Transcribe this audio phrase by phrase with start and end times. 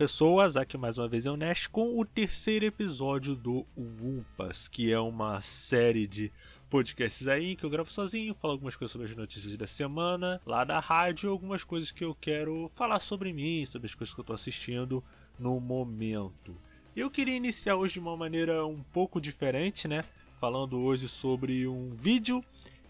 [0.00, 4.90] pessoas, aqui mais uma vez é o Nash com o terceiro episódio do Wumpas, que
[4.90, 6.32] é uma série de
[6.70, 10.64] podcasts aí que eu gravo sozinho, falo algumas coisas sobre as notícias da semana, lá
[10.64, 14.24] da rádio, algumas coisas que eu quero falar sobre mim, sobre as coisas que eu
[14.24, 15.04] tô assistindo
[15.38, 16.56] no momento.
[16.96, 20.02] Eu queria iniciar hoje de uma maneira um pouco diferente, né?
[20.32, 22.42] Falando hoje sobre um vídeo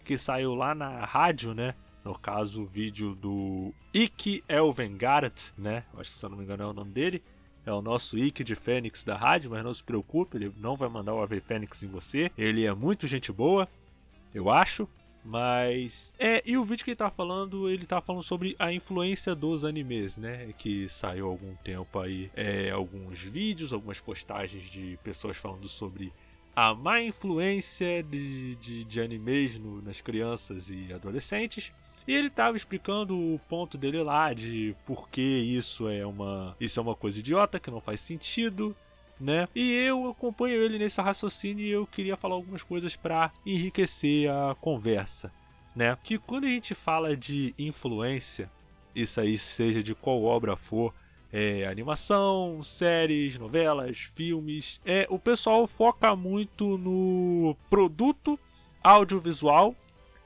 [0.05, 1.75] que saiu lá na rádio, né?
[2.03, 5.83] No caso, o vídeo do Ike Elvengard, né?
[5.93, 7.23] Acho que se eu não me engano é o nome dele.
[7.63, 10.89] É o nosso Ike de Fênix da rádio, mas não se preocupe, ele não vai
[10.89, 12.31] mandar o AV Fênix em você.
[12.35, 13.69] Ele é muito gente boa,
[14.33, 14.89] eu acho.
[15.23, 16.13] Mas.
[16.17, 19.63] É, e o vídeo que ele tá falando, ele tá falando sobre a influência dos
[19.63, 20.51] animes, né?
[20.57, 22.31] Que saiu há algum tempo aí.
[22.35, 26.11] É, alguns vídeos, algumas postagens de pessoas falando sobre
[26.55, 31.71] a má influência de, de, de animes no, nas crianças e adolescentes.
[32.07, 36.79] E ele estava explicando o ponto dele lá de por que isso é uma isso
[36.79, 38.75] é uma coisa idiota que não faz sentido,
[39.19, 39.47] né?
[39.55, 44.55] E eu acompanho ele nesse raciocínio e eu queria falar algumas coisas para enriquecer a
[44.59, 45.31] conversa,
[45.75, 45.97] né?
[46.03, 48.49] Que quando a gente fala de influência,
[48.95, 50.93] isso aí seja de qual obra for,
[51.31, 54.81] é, animação, séries, novelas, filmes.
[54.85, 58.39] É, o pessoal foca muito no produto
[58.83, 59.75] audiovisual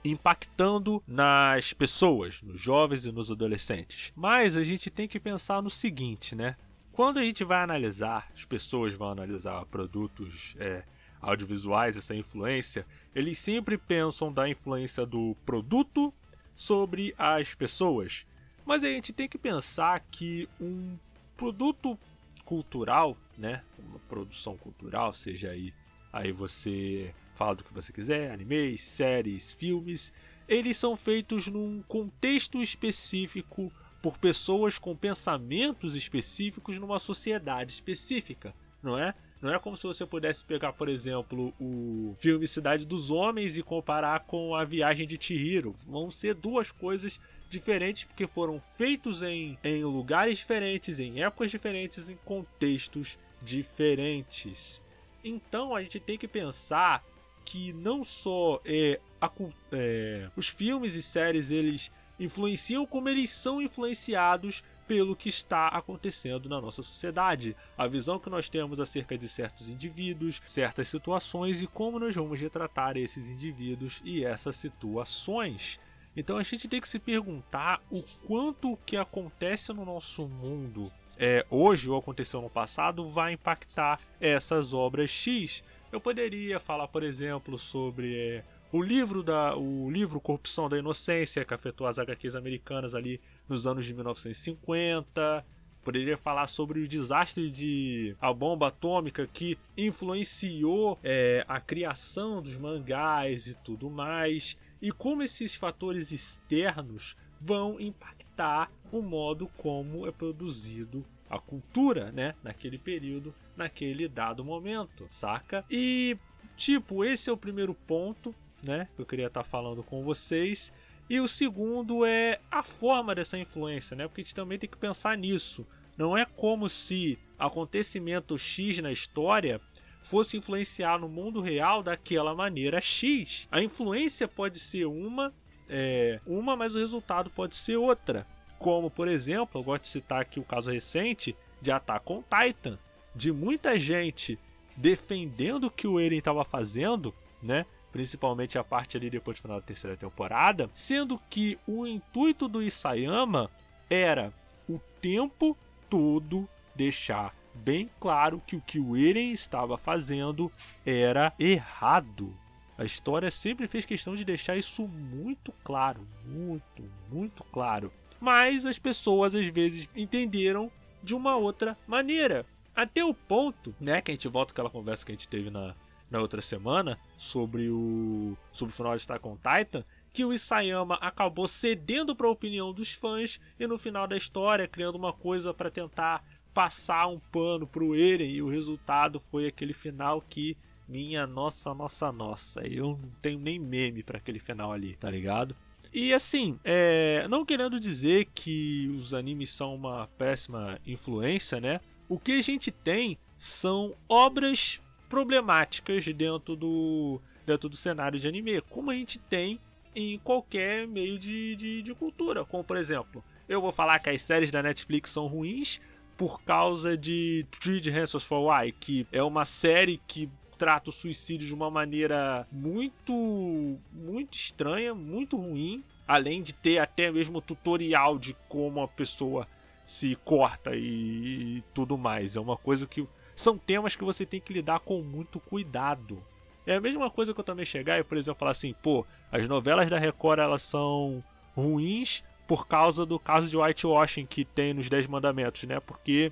[0.09, 4.11] impactando nas pessoas, nos jovens e nos adolescentes.
[4.15, 6.55] Mas a gente tem que pensar no seguinte, né?
[6.91, 10.83] Quando a gente vai analisar, as pessoas vão analisar produtos é,
[11.21, 16.13] audiovisuais, essa influência, eles sempre pensam da influência do produto
[16.55, 18.25] sobre as pessoas.
[18.65, 20.97] Mas a gente tem que pensar que um
[21.35, 21.99] produto
[22.45, 25.73] cultural, né, uma produção cultural, seja aí,
[26.13, 30.11] aí você fala do que você quiser, animes, séries, filmes,
[30.47, 38.97] eles são feitos num contexto específico por pessoas com pensamentos específicos numa sociedade específica, não
[38.97, 39.13] é?
[39.41, 43.63] Não é como se você pudesse pegar, por exemplo, o filme Cidade dos Homens e
[43.63, 45.75] comparar com a Viagem de Chihiro.
[45.85, 52.09] Vão ser duas coisas diferentes porque foram feitos em, em lugares diferentes, em épocas diferentes,
[52.09, 54.83] em contextos diferentes.
[55.23, 57.03] Então a gente tem que pensar
[57.45, 59.31] que não só é, a,
[59.71, 66.47] é, os filmes e séries eles influenciam como eles são influenciados pelo que está acontecendo
[66.47, 71.67] na nossa sociedade, a visão que nós temos acerca de certos indivíduos, certas situações e
[71.67, 75.79] como nós vamos retratar esses indivíduos e essas situações.
[76.15, 80.91] Então a gente tem que se perguntar o quanto o que acontece no nosso mundo
[81.17, 85.63] é, hoje ou aconteceu no passado vai impactar essas obras X.
[85.95, 91.45] Eu poderia falar, por exemplo, sobre é, o livro da o livro Corrupção da Inocência
[91.45, 95.45] que afetou as HQs americanas ali nos anos de 1950.
[95.81, 102.57] Poderia falar sobre o desastre de a bomba atômica que influenciou é, a criação dos
[102.57, 110.11] mangás e tudo mais, e como esses fatores externos vão impactar o modo como é
[110.11, 115.65] produzido a cultura, né, naquele período, naquele dado momento, saca?
[115.69, 116.17] E
[116.55, 118.33] tipo, esse é o primeiro ponto
[118.65, 118.87] né?
[118.95, 120.73] Que eu queria estar falando com vocês.
[121.09, 124.07] E o segundo é a forma dessa influência, né?
[124.07, 125.65] Porque a gente também tem que pensar nisso.
[125.97, 129.61] Não é como se acontecimento X na história
[130.01, 133.47] fosse influenciar no mundo real daquela maneira X.
[133.51, 135.33] A influência pode ser uma,
[135.69, 138.27] é, uma, mas o resultado pode ser outra.
[138.59, 142.77] Como, por exemplo, eu gosto de citar aqui o caso recente de Attack on Titan,
[143.15, 144.37] de muita gente
[144.75, 147.65] defendendo o que o Eren estava fazendo, né?
[147.91, 152.61] principalmente a parte ali depois do final da terceira temporada, sendo que o intuito do
[152.61, 153.49] Isayama
[153.89, 154.33] era
[154.67, 155.57] o tempo
[155.89, 160.51] todo deixar bem claro que o que o Eren estava fazendo
[160.85, 162.35] era errado.
[162.77, 167.93] A história sempre fez questão de deixar isso muito claro, muito, muito claro.
[168.19, 170.69] Mas as pessoas às vezes entenderam
[171.01, 172.45] de uma outra maneira.
[172.75, 175.73] Até o ponto, né, que a gente volta àquela conversa que a gente teve na,
[176.09, 180.95] na outra semana sobre o sobre o final de Attack on Titan, que o Isayama
[180.95, 185.53] acabou cedendo para a opinião dos fãs e no final da história criando uma coisa
[185.53, 186.23] para tentar
[186.53, 190.57] passar um pano pro Eren e o resultado foi aquele final que
[190.87, 195.55] minha nossa nossa nossa, eu não tenho nem meme para aquele final ali, tá ligado?
[195.93, 201.79] E assim, é, não querendo dizer que os animes são uma péssima influência, né?
[202.07, 208.61] O que a gente tem são obras problemáticas dentro do, dentro do cenário de anime,
[208.61, 209.59] como a gente tem
[209.95, 212.43] em qualquer meio de, de, de cultura.
[212.43, 215.79] Como, por exemplo, eu vou falar que as séries da Netflix são ruins,
[216.17, 221.47] por causa de Three Reasons for Why, que é uma série que trata o suicídio
[221.47, 228.33] de uma maneira muito muito estranha, muito ruim, além de ter até mesmo tutorial de
[228.47, 229.47] como a pessoa
[229.85, 232.35] se corta e, e tudo mais.
[232.35, 236.21] É uma coisa que são temas que você tem que lidar com muito cuidado.
[236.65, 239.47] É a mesma coisa que eu também chegar e, por exemplo, falar assim, pô, as
[239.47, 241.23] novelas da Record elas são
[241.53, 245.79] ruins por causa do caso de whitewashing que tem nos Dez Mandamentos, né?
[245.79, 246.31] Porque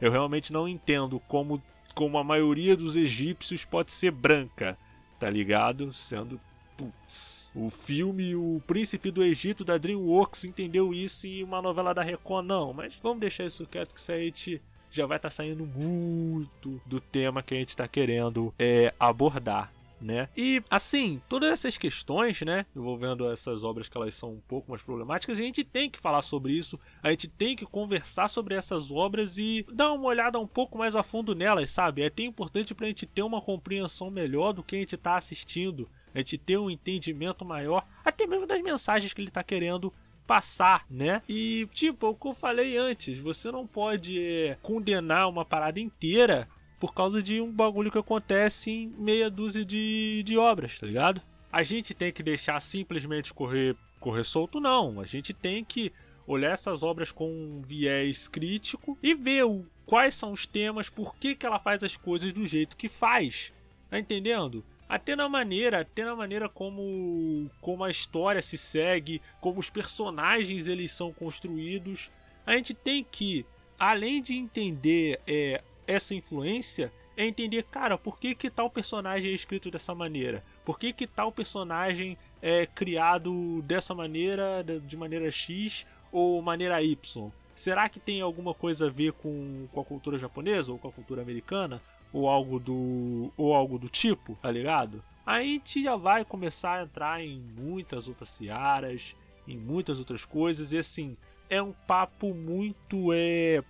[0.00, 1.62] eu realmente não entendo como,
[1.94, 4.78] como a maioria dos egípcios pode ser branca,
[5.18, 5.92] tá ligado?
[5.92, 6.40] Sendo
[6.76, 12.02] Putz, o filme O Príncipe do Egito da DreamWorks entendeu isso e uma novela da
[12.02, 12.72] Record não.
[12.72, 16.80] Mas vamos deixar isso quieto que isso aí te, já vai estar tá saindo muito
[16.84, 19.72] do tema que a gente está querendo é, abordar
[20.04, 20.28] né?
[20.36, 24.82] E assim, todas essas questões, né, envolvendo essas obras que elas são um pouco mais
[24.82, 28.90] problemáticas, a gente tem que falar sobre isso, a gente tem que conversar sobre essas
[28.92, 32.02] obras e dar uma olhada um pouco mais a fundo nelas, sabe?
[32.02, 35.16] É até importante para a gente ter uma compreensão melhor do que a gente está
[35.16, 39.92] assistindo, a gente ter um entendimento maior, até mesmo das mensagens que ele está querendo
[40.26, 41.22] passar, né?
[41.28, 46.48] E, tipo, o que eu falei antes, você não pode é, condenar uma parada inteira
[46.80, 51.20] por causa de um bagulho que acontece em meia dúzia de, de obras, tá ligado?
[51.52, 55.00] A gente tem que deixar simplesmente correr, correr solto, não.
[55.00, 55.92] A gente tem que
[56.26, 61.14] olhar essas obras com um viés crítico e ver o, quais são os temas, por
[61.16, 63.52] que, que ela faz as coisas do jeito que faz.
[63.90, 64.64] Tá entendendo?
[64.94, 70.68] Até na maneira, até na maneira como, como a história se segue, como os personagens
[70.68, 72.12] eles são construídos.
[72.46, 73.44] A gente tem que,
[73.76, 79.34] além de entender é, essa influência é entender, cara, por que, que tal personagem é
[79.34, 80.44] escrito dessa maneira?
[80.64, 87.32] Por que, que tal personagem é criado dessa maneira, de maneira X ou maneira Y?
[87.52, 90.92] Será que tem alguma coisa a ver com, com a cultura japonesa ou com a
[90.92, 91.82] cultura americana?
[92.14, 93.30] Ou algo do.
[93.36, 95.02] ou algo do tipo, tá ligado?
[95.26, 99.16] Aí a gente já vai começar a entrar em muitas outras searas,
[99.48, 101.16] em muitas outras coisas, e assim,
[101.50, 103.62] é um papo muito é,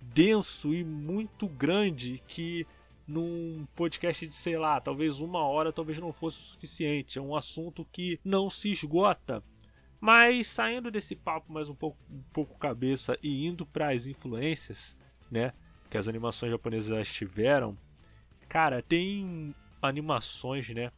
[0.00, 2.66] denso e muito grande que
[3.06, 7.18] num podcast de, sei lá, talvez uma hora talvez não fosse o suficiente.
[7.18, 9.42] É um assunto que não se esgota.
[10.00, 14.96] Mas saindo desse papo mais um pouco, um pouco cabeça e indo para as influências,
[15.30, 15.52] né,
[15.92, 17.76] que as animações japonesas tiveram,
[18.48, 20.90] cara, tem animações, né,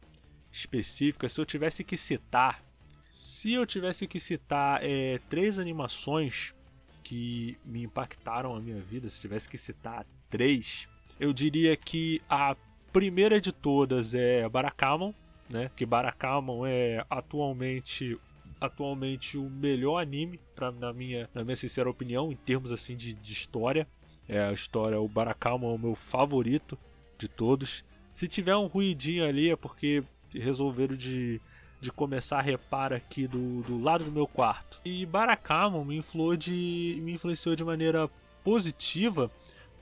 [0.49, 1.33] específicas.
[1.33, 2.63] Se eu tivesse que citar,
[3.09, 6.55] se eu tivesse que citar é, três animações
[7.03, 10.87] que me impactaram a minha vida, se tivesse que citar três,
[11.19, 12.55] eu diria que a
[12.93, 15.13] primeira de todas é Barakamon,
[15.51, 15.69] né?
[15.75, 18.17] Que Barakamon é atualmente
[18.61, 23.13] atualmente o melhor anime pra, na minha na minha sincera opinião em termos assim de,
[23.13, 23.85] de história.
[24.27, 26.77] É a história o Barakamon é o meu favorito
[27.17, 27.83] de todos.
[28.13, 31.41] Se tiver um ruidinho ali é porque resolveram de
[31.85, 34.81] de começar a repar aqui do, do lado do meu quarto.
[34.83, 36.03] E Barakamon me,
[36.37, 38.09] de, me influenciou de maneira
[38.43, 39.29] positiva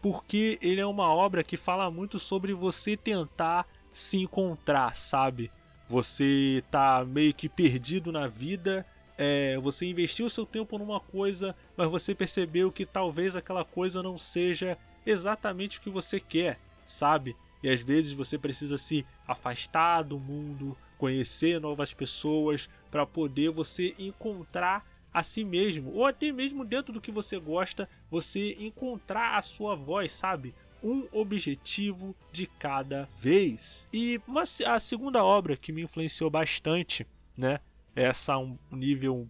[0.02, 5.50] porque ele é uma obra que fala muito sobre você tentar se encontrar, sabe?
[5.88, 8.86] Você tá meio que perdido na vida,
[9.18, 14.18] é, você investiu seu tempo numa coisa, mas você percebeu que talvez aquela coisa não
[14.18, 17.36] seja exatamente o que você quer, sabe?
[17.62, 23.96] E às vezes você precisa se afastar do mundo, conhecer novas pessoas para poder você
[23.98, 29.42] encontrar a si mesmo, ou até mesmo dentro do que você gosta, você encontrar a
[29.42, 30.56] sua voz, sabe?
[30.84, 33.88] Um objetivo de cada vez.
[33.94, 34.20] E
[34.66, 37.06] a segunda obra que me influenciou bastante,
[37.38, 37.60] né?
[37.96, 39.28] Essa um nível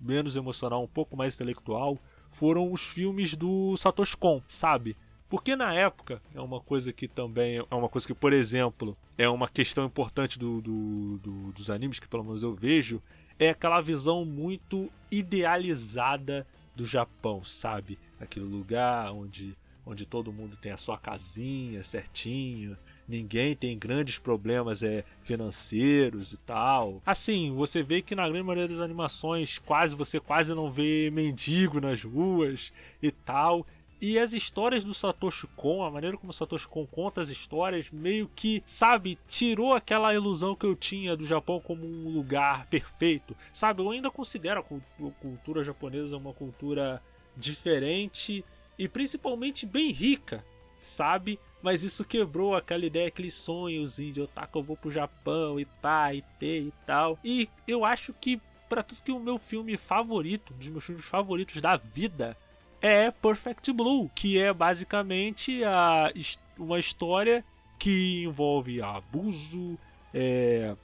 [0.00, 1.98] menos emocional, um pouco mais intelectual,
[2.30, 4.96] foram os filmes do Satoshi Kon, sabe?
[5.28, 9.28] Porque na época, é uma coisa que também é uma coisa que, por exemplo, é
[9.28, 13.02] uma questão importante do, do, do, dos animes que pelo menos eu vejo,
[13.38, 16.46] é aquela visão muito idealizada
[16.76, 17.98] do Japão, sabe?
[18.20, 19.56] Aquele lugar onde,
[19.86, 22.76] onde todo mundo tem a sua casinha certinho,
[23.06, 27.00] ninguém tem grandes problemas é, financeiros e tal.
[27.06, 31.80] Assim, você vê que na grande maioria das animações quase você quase não vê mendigo
[31.80, 33.64] nas ruas e tal.
[33.98, 37.90] E as histórias do Satoshi Kon, a maneira como o Satoshi Kon conta as histórias,
[37.90, 43.34] meio que, sabe, tirou aquela ilusão que eu tinha do Japão como um lugar perfeito.
[43.50, 47.02] Sabe, eu ainda considero a cultura japonesa uma cultura
[47.34, 48.44] diferente
[48.78, 50.44] e principalmente bem rica,
[50.78, 51.38] sabe?
[51.62, 56.14] Mas isso quebrou aquela ideia, aquele sonhozinho de otaku, eu vou pro Japão e pá,
[56.14, 57.18] e pê e tal.
[57.24, 61.04] E eu acho que, para tudo que o meu filme favorito, um dos meus filmes
[61.04, 62.36] favoritos da vida,
[62.80, 66.12] é Perfect Blue, que é basicamente a,
[66.58, 67.44] uma história
[67.78, 69.78] que envolve abuso,
[70.14, 70.76] é,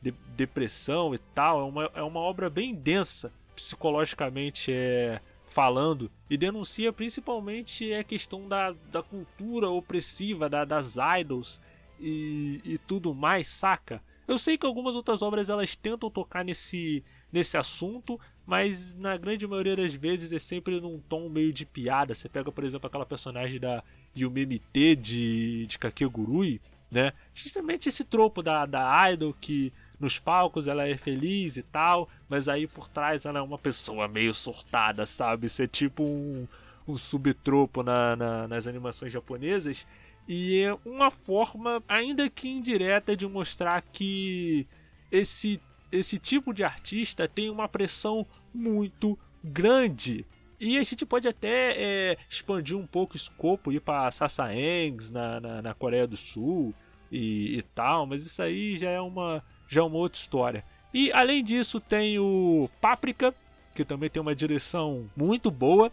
[0.00, 1.60] de, depressão e tal.
[1.60, 5.20] É uma, é uma obra bem densa, psicologicamente é,
[5.52, 11.60] falando, e denuncia principalmente a questão da, da cultura opressiva, da, das idols
[12.00, 14.02] e, e tudo mais, saca?
[14.26, 19.46] Eu sei que algumas outras obras elas tentam tocar nesse, nesse assunto, mas na grande
[19.46, 22.14] maioria das vezes é sempre num tom meio de piada.
[22.14, 23.84] Você pega, por exemplo, aquela personagem da
[24.16, 27.12] Yume MT de, de Kakegurui, né?
[27.34, 32.48] Justamente esse tropo da, da idol que nos palcos ela é feliz e tal, mas
[32.48, 35.46] aí por trás ela é uma pessoa meio surtada, sabe?
[35.46, 36.46] Isso é tipo um,
[36.86, 39.86] um subtropo na, na, nas animações japonesas.
[40.28, 44.66] E é uma forma, ainda que indireta, de mostrar que
[45.10, 45.60] esse
[45.92, 50.24] esse tipo de artista tem uma pressão muito grande.
[50.58, 55.38] E a gente pode até é, expandir um pouco o escopo, ir para Sasaengs na,
[55.38, 56.72] na, na, Coreia do Sul
[57.10, 60.64] e, e, tal, mas isso aí já é, uma, já é uma outra história.
[60.92, 63.34] E além disso, tem o Páprica,
[63.74, 65.90] que também tem uma direção muito boa,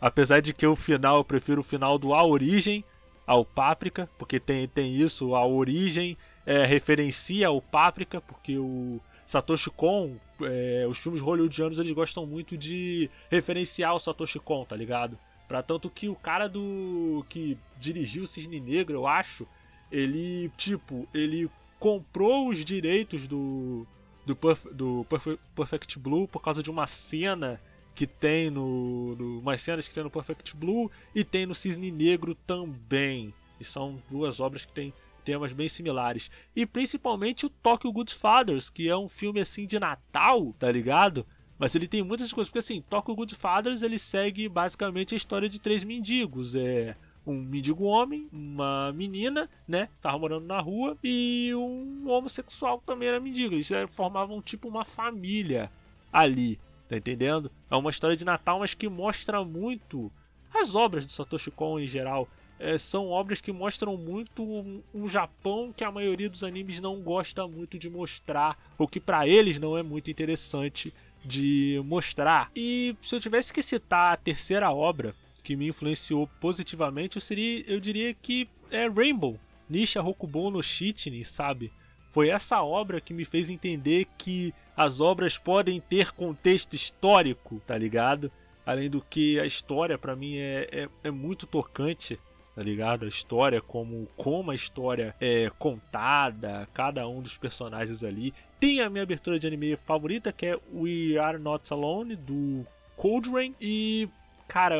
[0.00, 2.84] apesar de que o final eu prefiro o final do A Origem
[3.26, 6.16] ao Páprica, porque tem, tem isso, a origem
[6.46, 12.56] é, referencia o Páprica, porque o, Satoshi Kon, é, os filmes hollywoodianos eles gostam muito
[12.56, 15.18] de referenciar o Satoshi Kon, tá ligado?
[15.46, 17.26] Pra tanto que o cara do.
[17.28, 19.46] que dirigiu o Cisne Negro, eu acho,
[19.92, 23.86] ele, tipo, ele comprou os direitos do.
[24.26, 25.06] do, Perf, do
[25.54, 27.60] Perfect Blue por causa de uma cena
[27.94, 29.40] que tem no, no.
[29.40, 33.32] umas cenas que tem no Perfect Blue e tem no Cisne Negro também.
[33.60, 34.92] E são duas obras que tem
[35.24, 36.30] temas bem similares.
[36.54, 41.26] E principalmente o Tokyo Goodfathers, que é um filme assim de Natal, tá ligado?
[41.58, 45.60] Mas ele tem muitas coisas, porque assim, Tokyo Goodfathers ele segue basicamente a história de
[45.60, 46.54] três mendigos.
[46.54, 46.96] É
[47.32, 49.88] um mendigo homem, uma menina, né?
[50.00, 53.54] Tava morando na rua, e um homossexual que também era mendigo.
[53.54, 55.70] Eles formavam tipo uma família
[56.12, 56.58] ali,
[56.88, 57.50] tá entendendo?
[57.70, 60.10] É uma história de Natal, mas que mostra muito
[60.54, 65.08] as obras do Satoshi Kon em geral é, são obras que mostram muito um, um,
[65.08, 69.60] Japão que a maioria dos animes não gosta muito de mostrar, ou que para eles
[69.60, 70.92] não é muito interessante
[71.24, 72.50] de mostrar.
[72.54, 75.14] E se eu tivesse que citar a terceira obra
[75.48, 81.72] que me influenciou positivamente, eu, seria, eu diria que é Rainbow, Nisha Rokubon no sabe?
[82.10, 87.78] Foi essa obra que me fez entender que as obras podem ter contexto histórico, tá
[87.78, 88.30] ligado?
[88.66, 92.20] Além do que a história para mim é, é, é muito tocante
[92.54, 93.06] tá ligado?
[93.06, 98.34] A história, como, como a história é contada, cada um dos personagens ali.
[98.60, 103.30] Tem a minha abertura de anime favorita, que é We Are Not Alone, do Cold
[103.30, 103.54] Rain.
[103.60, 104.08] E,
[104.48, 104.76] cara,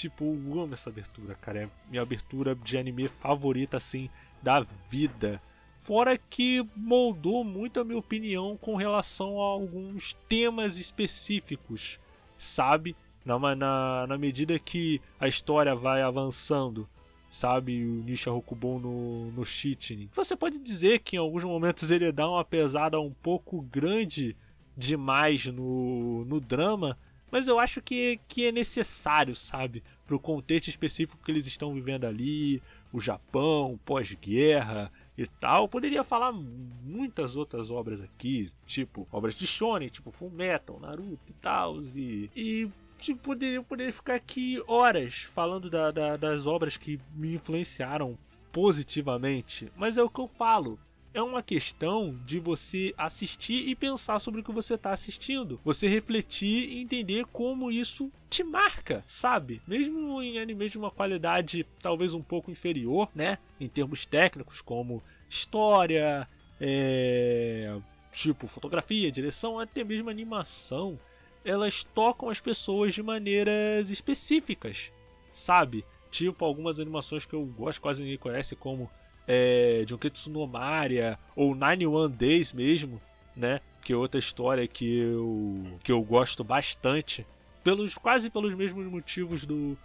[0.00, 1.64] tipo, amo essa abertura, cara.
[1.64, 4.10] É minha abertura de anime favorita, assim,
[4.42, 4.60] da
[4.90, 5.40] vida.
[5.78, 12.00] Fora que moldou muito a minha opinião com relação a alguns temas específicos,
[12.36, 12.96] sabe?
[13.24, 16.88] Na, na, na medida que a história vai avançando,
[17.28, 20.10] sabe, o Nisha Rokubon no, no Shitini.
[20.14, 24.36] Você pode dizer que em alguns momentos ele dá uma pesada um pouco grande
[24.76, 26.96] demais no, no drama,
[27.30, 31.74] mas eu acho que, que é necessário, sabe, para o contexto específico que eles estão
[31.74, 35.64] vivendo ali, o Japão, pós-guerra e tal.
[35.64, 41.30] Eu poderia falar muitas outras obras aqui, tipo obras de shonen, tipo Full Metal, Naruto
[41.30, 46.76] e tal, e, e tipo, poderia, poderia ficar aqui horas falando da, da, das obras
[46.76, 48.16] que me influenciaram
[48.52, 50.78] positivamente, mas é o que eu falo.
[51.16, 55.58] É uma questão de você assistir e pensar sobre o que você está assistindo.
[55.64, 59.62] Você refletir e entender como isso te marca, sabe?
[59.66, 63.38] Mesmo em animes de uma qualidade talvez um pouco inferior, né?
[63.58, 66.28] Em termos técnicos, como história,
[66.60, 67.74] é...
[68.12, 71.00] tipo fotografia, direção, até mesmo animação
[71.42, 74.92] elas tocam as pessoas de maneiras específicas,
[75.32, 75.82] sabe?
[76.10, 78.90] Tipo algumas animações que eu gosto, quase ninguém conhece, como
[79.26, 83.00] é, Junketsu no Maria ou Nine One Days mesmo,
[83.34, 83.60] né?
[83.82, 87.26] Que é outra história que eu, que eu gosto bastante,
[87.62, 89.76] pelos quase pelos mesmos motivos do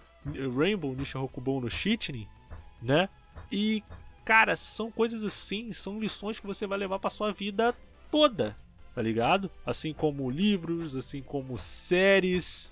[0.56, 2.28] Rainbow Nisha Rokubon no Shitnin,
[2.82, 3.10] né?
[3.52, 3.84] E
[4.24, 7.76] cara, são coisas assim, são lições que você vai levar para sua vida
[8.10, 8.58] toda,
[8.94, 9.50] tá ligado?
[9.66, 12.72] Assim como livros, assim como séries.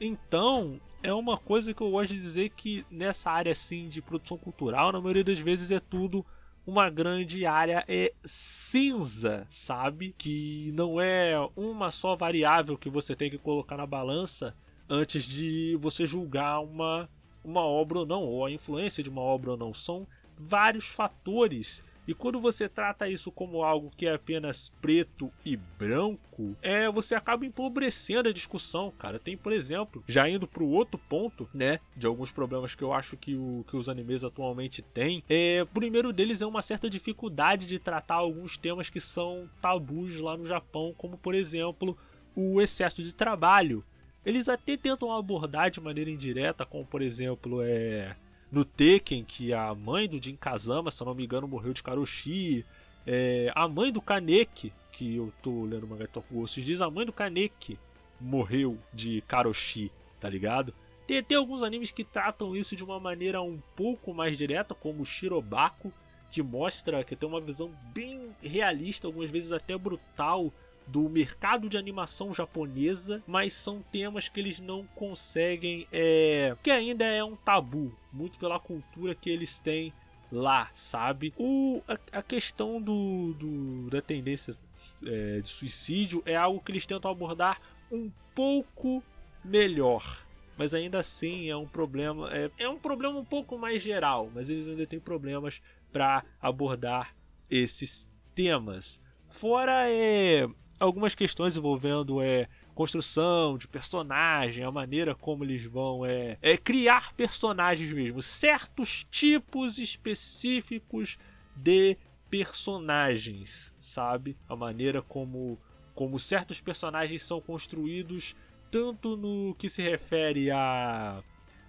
[0.00, 4.38] Então, é uma coisa que eu gosto de dizer que nessa área assim de produção
[4.38, 6.24] cultural, na maioria das vezes é tudo
[6.64, 10.14] uma grande área é cinza, sabe?
[10.16, 14.54] Que não é uma só variável que você tem que colocar na balança
[14.88, 17.08] antes de você julgar uma,
[17.44, 19.74] uma obra ou não, ou a influência de uma obra ou não.
[19.74, 20.06] São
[20.38, 26.56] vários fatores e quando você trata isso como algo que é apenas preto e branco,
[26.60, 29.18] é você acaba empobrecendo a discussão, cara.
[29.18, 32.92] Tem, por exemplo, já indo para o outro ponto, né, de alguns problemas que eu
[32.92, 36.90] acho que, o, que os animes atualmente têm, é, o primeiro deles é uma certa
[36.90, 41.96] dificuldade de tratar alguns temas que são tabus lá no Japão, como por exemplo,
[42.34, 43.84] o excesso de trabalho.
[44.24, 48.16] Eles até tentam abordar de maneira indireta, como por exemplo, é
[48.52, 51.82] no Tekken, que a mãe do Jin Kazama, se eu não me engano, morreu de
[51.82, 52.66] Karoshi.
[53.06, 56.90] É, a mãe do Kaneki, que eu tô lendo o mangá de Tokugosu, diz a
[56.90, 57.78] mãe do Kaneki
[58.20, 59.90] morreu de Karoshi,
[60.20, 60.74] tá ligado?
[61.06, 65.04] Tem até alguns animes que tratam isso de uma maneira um pouco mais direta, como
[65.04, 65.90] Shirobako,
[66.30, 70.52] que mostra que tem uma visão bem realista, algumas vezes até brutal,
[70.86, 77.04] do mercado de animação japonesa, mas são temas que eles não conseguem, é, que ainda
[77.04, 79.92] é um tabu, muito pela cultura que eles têm
[80.30, 81.32] lá, sabe?
[81.36, 84.56] O, a, a questão do, do, da tendência
[85.04, 87.60] é, de suicídio é algo que eles tentam abordar
[87.90, 89.02] um pouco
[89.44, 90.26] melhor.
[90.56, 92.30] Mas ainda assim é um problema.
[92.32, 95.62] É, é um problema um pouco mais geral, mas eles ainda têm problemas
[95.92, 97.14] para abordar
[97.50, 99.00] esses temas.
[99.28, 100.46] Fora é,
[100.82, 107.12] algumas questões envolvendo é, construção de personagem, a maneira como eles vão é, é criar
[107.12, 111.18] personagens mesmo, certos tipos específicos
[111.54, 111.96] de
[112.28, 114.36] personagens, sabe?
[114.48, 115.58] A maneira como
[115.94, 118.34] como certos personagens são construídos,
[118.70, 121.22] tanto no que se refere a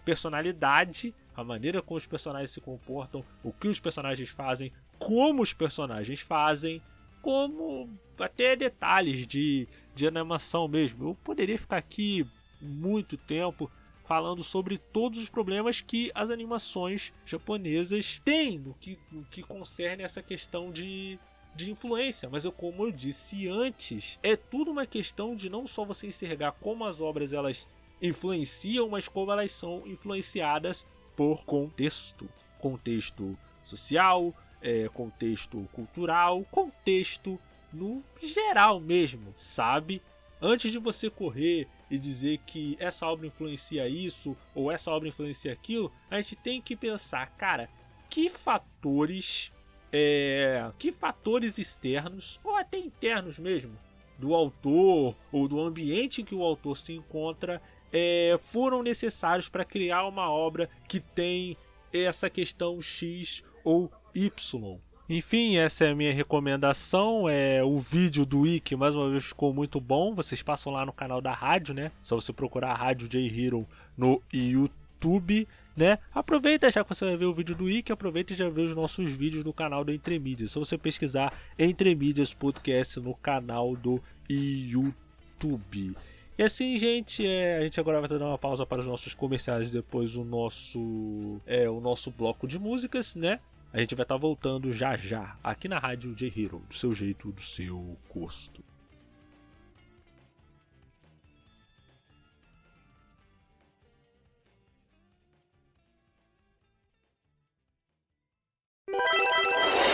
[0.06, 5.54] personalidade, a maneira como os personagens se comportam, o que os personagens fazem, como os
[5.54, 6.82] personagens fazem,
[7.22, 7.90] como
[8.20, 11.10] até detalhes de, de animação mesmo.
[11.10, 12.28] Eu poderia ficar aqui
[12.62, 13.72] muito tempo
[14.06, 20.04] falando sobre todos os problemas que as animações japonesas têm no que, no que concerne
[20.04, 21.18] essa questão de,
[21.56, 22.30] de influência.
[22.30, 26.52] Mas eu, como eu disse antes, é tudo uma questão de não só você enxergar
[26.54, 27.68] como as obras elas
[28.02, 32.28] influenciam, mas como elas são influenciadas por contexto.
[32.60, 37.40] Contexto social, é, contexto cultural, contexto
[37.74, 40.02] no geral mesmo, sabe?
[40.42, 45.54] Antes de você correr e dizer que essa obra influencia isso ou essa obra influencia
[45.54, 47.70] aquilo, a gente tem que pensar, cara,
[48.10, 49.52] que fatores,
[49.92, 53.78] é, que fatores externos ou até internos mesmo
[54.18, 59.66] do autor ou do ambiente em que o autor se encontra é, foram necessários para
[59.66, 61.58] criar uma obra que tem
[61.92, 64.80] essa questão X ou Y.
[65.10, 67.28] Enfim, essa é a minha recomendação.
[67.28, 70.14] É o vídeo do Wiki, mais uma vez ficou muito bom.
[70.16, 71.92] Vocês passam lá no canal da rádio, né?
[72.02, 76.00] Só você procurar a Rádio J Hero no YouTube, né?
[76.16, 78.74] Aproveita já que você vai ver o vídeo do Wiki, aproveita e já vê os
[78.74, 80.52] nossos vídeos no canal do Entremídias.
[80.52, 85.98] Só você pesquisar Entremídias Podcast no canal do YouTube.
[86.38, 89.70] E assim, gente, é, a gente agora vai dar uma pausa para os nossos comerciais,
[89.70, 93.40] depois o nosso é o nosso bloco de músicas, né?
[93.74, 96.94] A gente vai estar tá voltando já já aqui na Rádio J Hero, do seu
[96.94, 98.64] jeito, do seu gosto.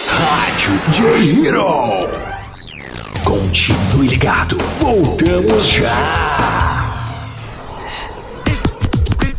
[0.09, 2.09] Rádio J Hero.
[3.23, 6.88] Continue ligado, voltamos já.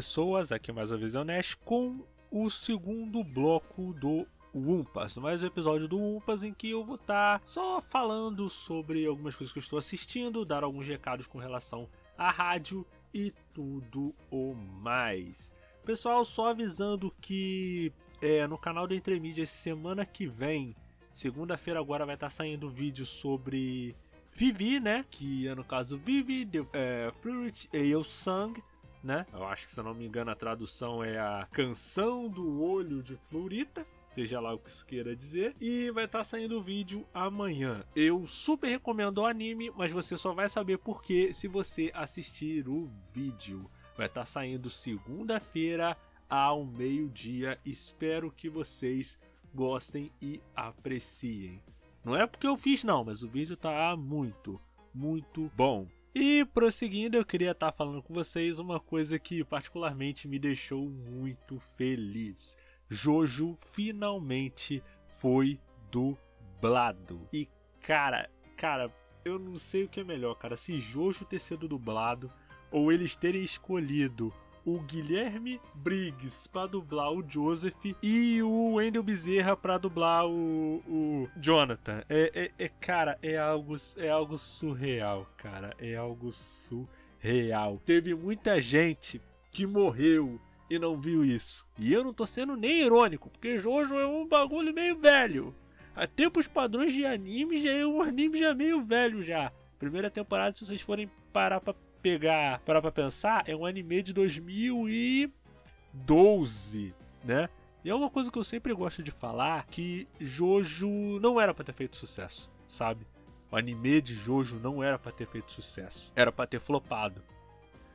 [0.00, 5.46] Pessoas, aqui é mais uma Visão Nash com o segundo bloco do Wumpas, mais um
[5.46, 9.62] episódio do Wumpas em que eu vou estar só falando sobre algumas coisas que eu
[9.62, 11.86] estou assistindo, dar alguns recados com relação
[12.16, 15.54] à rádio e tudo o mais.
[15.84, 20.74] Pessoal, só avisando que é, no canal do Entremídia semana que vem,
[21.12, 23.94] segunda-feira agora vai estar saindo vídeo sobre
[24.32, 25.04] Vivi, né?
[25.10, 28.62] Que é no caso Vivi, The é, Fruit e Sung
[29.02, 29.26] né?
[29.32, 33.02] Eu acho que se eu não me engano a tradução é a Canção do Olho
[33.02, 33.86] de Florita.
[34.10, 35.54] Seja lá o que isso queira dizer.
[35.60, 37.84] E vai estar saindo o vídeo amanhã.
[37.94, 42.68] Eu super recomendo o anime, mas você só vai saber por quê se você assistir
[42.68, 43.70] o vídeo.
[43.96, 45.96] Vai estar saindo segunda-feira
[46.28, 47.58] ao meio-dia.
[47.64, 49.16] Espero que vocês
[49.54, 51.62] gostem e apreciem.
[52.04, 54.60] Não é porque eu fiz não, mas o vídeo tá muito,
[54.92, 55.86] muito bom.
[56.12, 61.60] E prosseguindo, eu queria estar falando com vocês uma coisa que particularmente me deixou muito
[61.76, 62.56] feliz.
[62.88, 67.28] Jojo finalmente foi dublado.
[67.32, 67.48] E
[67.80, 68.92] cara, cara,
[69.24, 72.32] eu não sei o que é melhor, cara, se Jojo ter sido dublado
[72.72, 79.56] ou eles terem escolhido o Guilherme Briggs para dublar o Joseph e o Wendell Bezerra
[79.56, 82.02] para dublar o, o Jonathan.
[82.08, 85.74] É, é, é, cara, é algo, é algo surreal, cara.
[85.78, 87.80] É algo surreal.
[87.84, 89.20] Teve muita gente
[89.50, 91.66] que morreu e não viu isso.
[91.78, 95.54] E eu não tô sendo nem irônico, porque Jojo é um bagulho meio velho.
[95.94, 99.52] Até pros padrões de anime já é um anime já meio velho já.
[99.78, 104.12] Primeira temporada, se vocês forem parar pra pegar, parar pra pensar, é um anime de
[104.12, 107.48] 2012, né?
[107.84, 111.64] E é uma coisa que eu sempre gosto de falar, que Jojo não era para
[111.64, 113.06] ter feito sucesso, sabe?
[113.50, 117.22] O anime de Jojo não era para ter feito sucesso, era para ter flopado.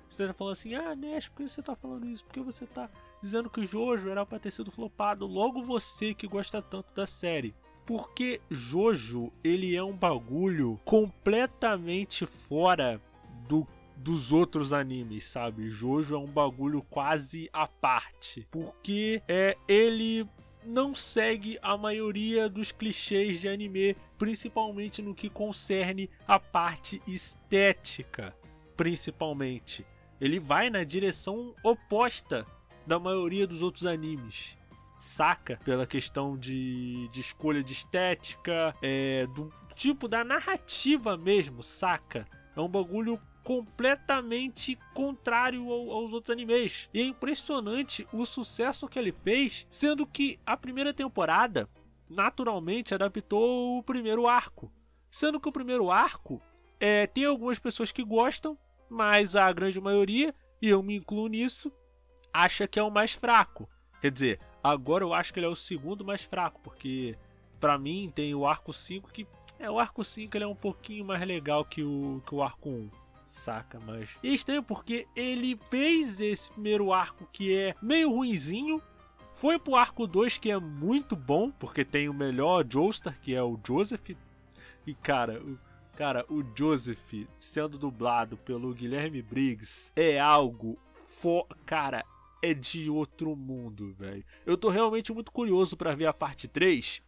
[0.10, 2.26] Você tá falando assim, ah, Nash, por que você tá falando isso?
[2.26, 2.90] Por que você tá
[3.22, 5.26] dizendo que Jojo era para ter sido flopado?
[5.26, 7.56] Logo você que gosta tanto da série.
[7.86, 13.02] Porque Jojo, ele é um bagulho completamente fora
[13.48, 15.70] do dos outros animes, sabe?
[15.70, 20.28] Jojo é um bagulho quase à parte, porque é ele
[20.66, 28.36] não segue a maioria dos clichês de anime, principalmente no que concerne a parte estética,
[28.76, 29.86] principalmente.
[30.20, 32.46] Ele vai na direção oposta
[32.86, 34.58] da maioria dos outros animes.
[34.98, 35.60] Saca?
[35.64, 42.26] Pela questão de, de escolha de estética, é, do tipo da narrativa mesmo, saca?
[42.56, 46.90] É um bagulho completamente contrário ao, aos outros animes.
[46.92, 51.70] E é impressionante o sucesso que ele fez, sendo que a primeira temporada
[52.10, 54.72] naturalmente adaptou o primeiro arco.
[55.12, 56.42] Sendo que o primeiro arco
[56.80, 58.58] é, tem algumas pessoas que gostam,
[58.90, 61.72] mas a grande maioria, e eu me incluo nisso,
[62.34, 63.70] acha que é o mais fraco.
[64.02, 67.16] Quer dizer, agora eu acho que ele é o segundo mais fraco, porque
[67.60, 69.28] para mim tem o arco 5 que
[69.60, 72.70] é o arco 5 ele é um pouquinho mais legal que o, que o arco
[72.70, 73.80] 1 saca?
[73.80, 74.18] Mas.
[74.24, 78.82] E é estranho porque ele fez esse primeiro arco que é meio ruinzinho.
[79.34, 83.44] Foi pro arco 2 que é muito bom, porque tem o melhor Joestar, que é
[83.44, 84.12] o Joseph.
[84.88, 85.60] E cara, o,
[85.98, 90.78] cara, o Joseph sendo dublado pelo Guilherme Briggs é algo.
[90.92, 92.06] Fo cara,
[92.42, 94.24] é de outro mundo, velho.
[94.46, 97.02] Eu tô realmente muito curioso para ver a parte 3,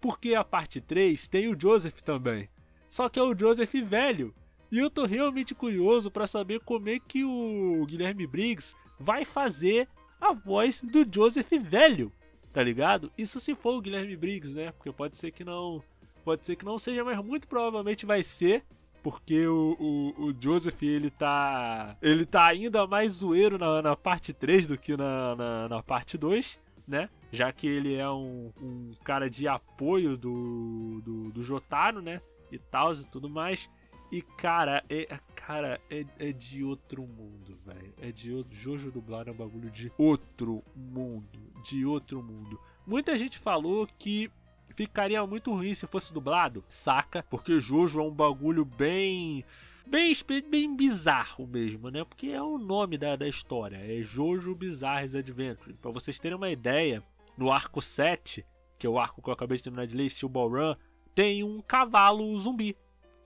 [0.00, 2.48] porque a parte 3 tem o Joseph também.
[2.88, 4.34] Só que é o Joseph velho.
[4.70, 9.88] E eu tô realmente curioso para saber como é que o Guilherme Briggs vai fazer
[10.20, 12.12] a voz do Joseph velho,
[12.52, 13.10] tá ligado?
[13.18, 14.70] Isso se for o Guilherme Briggs, né?
[14.72, 15.82] Porque pode ser que não,
[16.24, 18.62] pode ser que não seja, mas muito provavelmente vai ser,
[19.02, 24.32] porque o, o, o Joseph ele tá, ele tá ainda mais zoeiro na, na parte
[24.32, 27.08] 3 do que na, na, na parte 2, né?
[27.32, 32.20] Já que ele é um, um cara de apoio do, do, do Jotaro, né?
[32.52, 33.70] E tal e tudo mais.
[34.10, 37.94] E, cara, é, cara, é, é de outro mundo, velho.
[38.00, 38.56] É de outro.
[38.56, 41.38] Jojo dublado é um bagulho de outro mundo.
[41.62, 42.58] De outro mundo.
[42.84, 44.30] Muita gente falou que
[44.74, 47.22] ficaria muito ruim se fosse dublado, saca?
[47.30, 49.44] Porque Jojo é um bagulho bem.
[49.86, 50.12] Bem,
[50.48, 52.04] bem bizarro mesmo, né?
[52.04, 53.76] Porque é o nome da, da história.
[53.76, 55.74] É Jojo Bizarre's Adventure.
[55.74, 57.02] Pra vocês terem uma ideia,
[57.36, 58.44] no arco 7,
[58.78, 60.74] que é o arco que eu acabei de terminar de ler, Steel Ball Run,
[61.14, 62.76] tem um cavalo zumbi.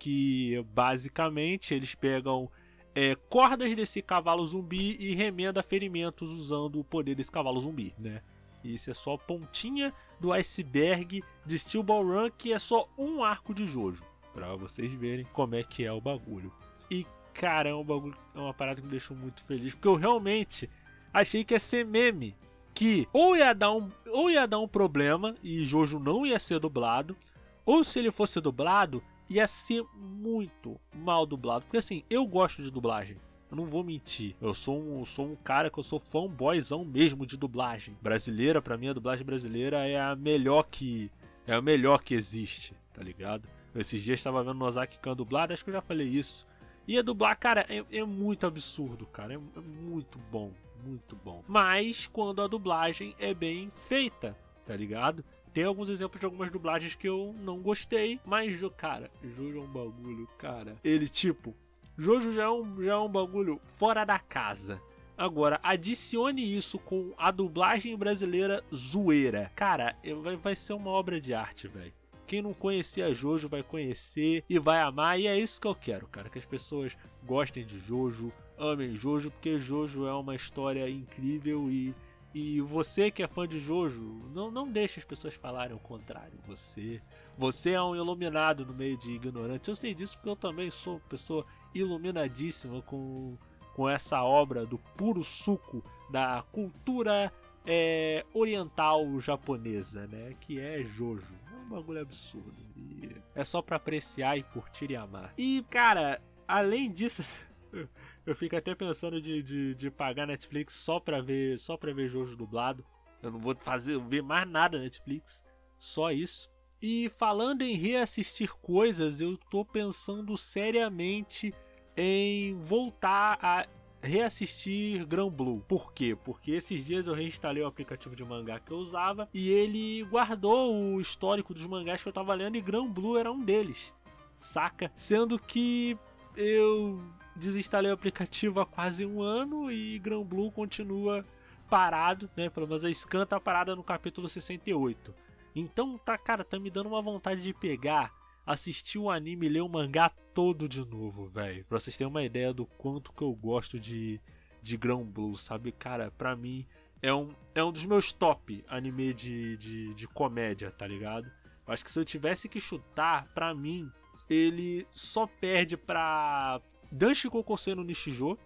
[0.05, 2.51] Que basicamente eles pegam
[2.95, 8.21] é, cordas desse cavalo zumbi e remenda ferimentos usando o poder desse cavalo zumbi, né?
[8.63, 13.25] Isso é só a pontinha do iceberg de Steel Ball Run, que é só um
[13.25, 14.05] arco de Jojo.
[14.35, 16.53] Pra vocês verem como é que é o bagulho.
[16.91, 20.69] E, cara, é um é uma parada que me deixou muito feliz, porque eu realmente
[21.15, 22.37] achei que ia ser meme.
[22.75, 26.59] Que ou ia dar um, ou ia dar um problema e Jojo não ia ser
[26.59, 27.17] dublado,
[27.65, 31.65] ou se ele fosse dublado, ia ser muito mal dublado.
[31.65, 33.17] Porque assim, eu gosto de dublagem.
[33.51, 34.35] Eu não vou mentir.
[34.41, 37.97] Eu sou um, sou um cara que eu sou fanboyzão mesmo de dublagem.
[38.03, 41.11] Brasileira, para mim, a dublagem brasileira é a melhor que.
[41.47, 43.49] É a melhor que existe, tá ligado?
[43.75, 46.47] Esses dias estava vendo no Ozaki Khan dublado, acho que eu já falei isso.
[46.87, 49.35] E a dublar, cara, é, é muito absurdo, cara.
[49.35, 50.53] É, é muito bom,
[50.87, 51.43] muito bom.
[51.47, 55.25] Mas quando a dublagem é bem feita, tá ligado?
[55.55, 59.73] Tem alguns exemplos de algumas dublagens que eu não gostei, mas, cara, juro é um
[59.73, 60.77] bagulho, cara.
[60.83, 61.55] Ele, tipo,
[61.97, 64.83] Jojo já é um, já é um bagulho fora da casa.
[65.17, 69.53] Agora, adicione isso com a dublagem brasileira zoeira.
[69.55, 71.93] Cara, vai, vai ser uma obra de arte, velho.
[72.27, 76.09] Quem não conhecia Jojo vai conhecer e vai amar, e é isso que eu quero,
[76.09, 76.29] cara.
[76.29, 81.95] Que as pessoas gostem de Jojo, amem Jojo, porque Jojo é uma história incrível e
[82.35, 86.37] e você que é fã de Jojo, não, não deixe as pessoas falarem o contrário.
[86.49, 87.01] Você,
[87.39, 89.69] você é um iluminado no meio de ignorantes.
[89.69, 93.39] Eu sei disso porque eu também sou pessoa iluminadíssima com,
[93.77, 97.33] com essa obra do puro suco da cultura
[97.65, 100.35] é, oriental japonesa, né?
[100.41, 101.37] Que é Jojo.
[101.53, 102.53] É um bagulho absurdo.
[102.77, 105.33] E é só para apreciar e curtir e amar.
[105.39, 107.47] E, cara, além disso.
[108.27, 112.09] Eu fico até pensando de, de, de pagar Netflix só pra ver só pra ver
[112.09, 112.85] Jojo dublado.
[113.23, 115.45] Eu não vou fazer ver mais nada Netflix,
[115.79, 116.49] só isso.
[116.81, 121.55] E falando em reassistir coisas, eu tô pensando seriamente
[121.97, 123.67] em voltar a
[124.03, 125.61] reassistir Gran Blue.
[125.67, 126.17] Por quê?
[126.25, 130.75] Porque esses dias eu reinstalei o aplicativo de mangá que eu usava e ele guardou
[130.75, 133.95] o histórico dos mangás que eu tava lendo e Gran Blue era um deles.
[134.35, 134.91] Saca?
[134.95, 135.97] Sendo que
[136.37, 137.03] eu
[137.37, 141.25] desinstalei o aplicativo há quase um ano e Gran Blue continua
[141.69, 142.49] parado, né?
[142.49, 145.15] Pelo menos a scan tá parada no capítulo 68.
[145.55, 148.13] Então, tá, cara, tá me dando uma vontade de pegar,
[148.47, 151.65] assistir o anime ler o mangá todo de novo, velho.
[151.65, 154.21] Pra vocês terem uma ideia do quanto que eu gosto de,
[154.61, 155.73] de Gran Blue, sabe?
[155.73, 156.67] Cara, pra mim
[157.01, 161.31] é um, é um dos meus top anime de, de, de comédia, tá ligado?
[161.67, 163.91] Acho que se eu tivesse que chutar, pra mim,
[164.29, 166.61] ele só perde pra
[166.95, 168.39] Danshi Kokosei no Nishijo,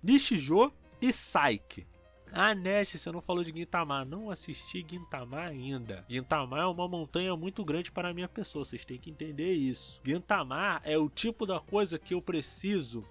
[0.00, 0.72] Nishijo
[1.02, 1.84] e Saiki.
[2.32, 4.04] Ah, Nest, você não falou de Gintama.
[4.04, 6.04] Não assisti Gintama ainda.
[6.08, 10.00] Gintama é uma montanha muito grande para a minha pessoa, vocês têm que entender isso.
[10.04, 13.04] Gintama é o tipo da coisa que eu preciso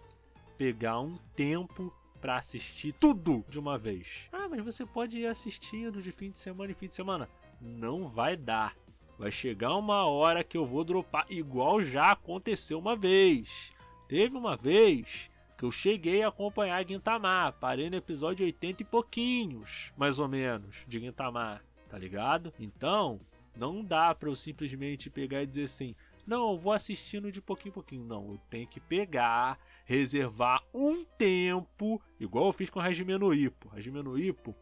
[0.57, 4.29] pegar um tempo para assistir tudo de uma vez.
[4.31, 7.27] Ah, mas você pode ir assistindo de fim de semana em fim de semana.
[7.59, 8.77] Não vai dar.
[9.17, 13.77] Vai chegar uma hora que eu vou dropar, igual já aconteceu uma vez.
[14.09, 19.93] Teve uma vez que eu cheguei a acompanhar Gintama, parei no episódio 80 e pouquinhos,
[19.95, 22.51] mais ou menos, de Gintama, tá ligado?
[22.59, 23.21] Então,
[23.55, 25.93] não dá para eu simplesmente pegar e dizer assim:
[26.25, 28.03] não, eu vou assistindo de pouquinho em pouquinho.
[28.03, 33.69] Não, eu tenho que pegar, reservar um tempo, igual eu fiz com Hajime no Ippo.
[33.75, 34.55] Hajime no Ippo,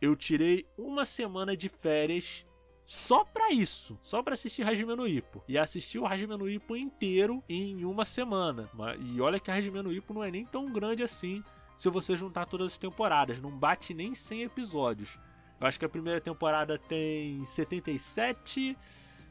[0.00, 2.46] eu tirei uma semana de férias
[2.84, 5.42] só para isso, só para assistir Hajime no Ippo.
[5.48, 8.70] E assistir o Hajime no Ippo inteiro em uma semana.
[9.00, 11.42] E olha que Hajime no Ippo não é nem tão grande assim
[11.76, 15.18] se você juntar todas as temporadas, não bate nem 100 episódios.
[15.60, 18.76] Eu acho que a primeira temporada tem 77,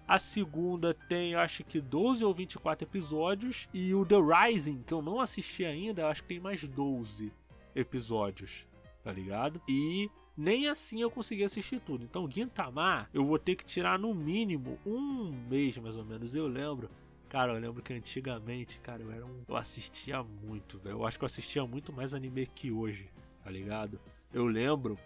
[0.08, 4.94] a segunda tem, eu acho que 12 ou 24 episódios e o The Rising, que
[4.94, 7.32] eu não assisti ainda, eu acho que tem mais 12
[7.76, 8.68] episódios,
[9.04, 9.62] tá ligado?
[9.70, 12.04] E nem assim eu consegui assistir tudo.
[12.04, 16.36] Então, Gintama, eu vou ter que tirar no mínimo um mês mais ou menos.
[16.36, 16.90] Eu lembro.
[17.30, 19.44] Cara, eu lembro que antigamente, cara, eu era um.
[19.48, 20.98] Eu assistia muito, velho.
[20.98, 23.10] Eu acho que eu assistia muito mais anime que hoje,
[23.44, 24.00] tá ligado?
[24.32, 24.98] Eu lembro.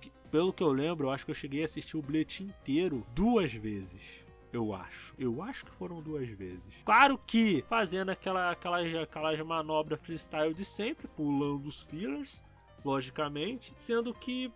[0.00, 3.06] Que, pelo que eu lembro, eu acho que eu cheguei a assistir o bilhete inteiro
[3.14, 4.26] duas vezes.
[4.52, 5.14] Eu acho.
[5.18, 6.82] Eu acho que foram duas vezes.
[6.84, 12.44] Claro que fazendo aquela, aquela, aquela manobra freestyle de sempre, pulando os fillers
[12.84, 13.72] logicamente.
[13.74, 14.52] Sendo que,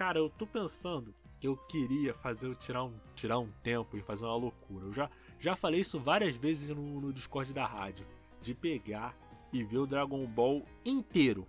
[0.00, 4.24] cara, eu tô pensando que eu queria fazer tirar um, tirar um tempo e fazer
[4.24, 4.86] uma loucura.
[4.86, 8.06] Eu já, já falei isso várias vezes no, no Discord da rádio.
[8.40, 9.14] De pegar
[9.52, 11.46] e ver o Dragon Ball inteiro.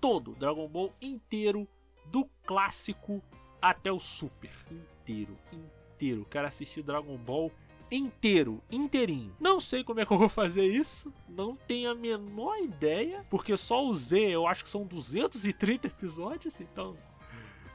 [0.00, 1.68] Todo, Dragon Ball inteiro,
[2.06, 3.22] do clássico
[3.60, 4.50] até o Super.
[4.70, 6.26] Inteiro, inteiro.
[6.30, 7.52] Quero assistir Dragon Ball
[7.90, 9.36] inteiro, inteirinho.
[9.38, 13.54] Não sei como é que eu vou fazer isso, não tenho a menor ideia, porque
[13.54, 16.96] só o Z eu acho que são 230 episódios, então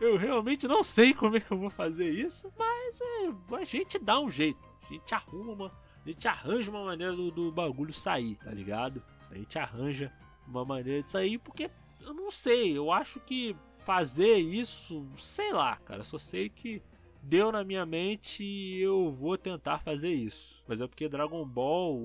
[0.01, 3.99] eu realmente não sei como é que eu vou fazer isso, mas é, a gente
[3.99, 5.67] dá um jeito, a gente arruma uma,
[6.03, 9.01] a gente arranja uma maneira do, do bagulho sair, tá ligado?
[9.29, 10.11] A gente arranja
[10.47, 11.69] uma maneira de sair, porque
[12.01, 16.81] eu não sei, eu acho que fazer isso, sei lá, cara, só sei que
[17.21, 20.65] deu na minha mente e eu vou tentar fazer isso.
[20.67, 22.01] Mas é porque Dragon Ball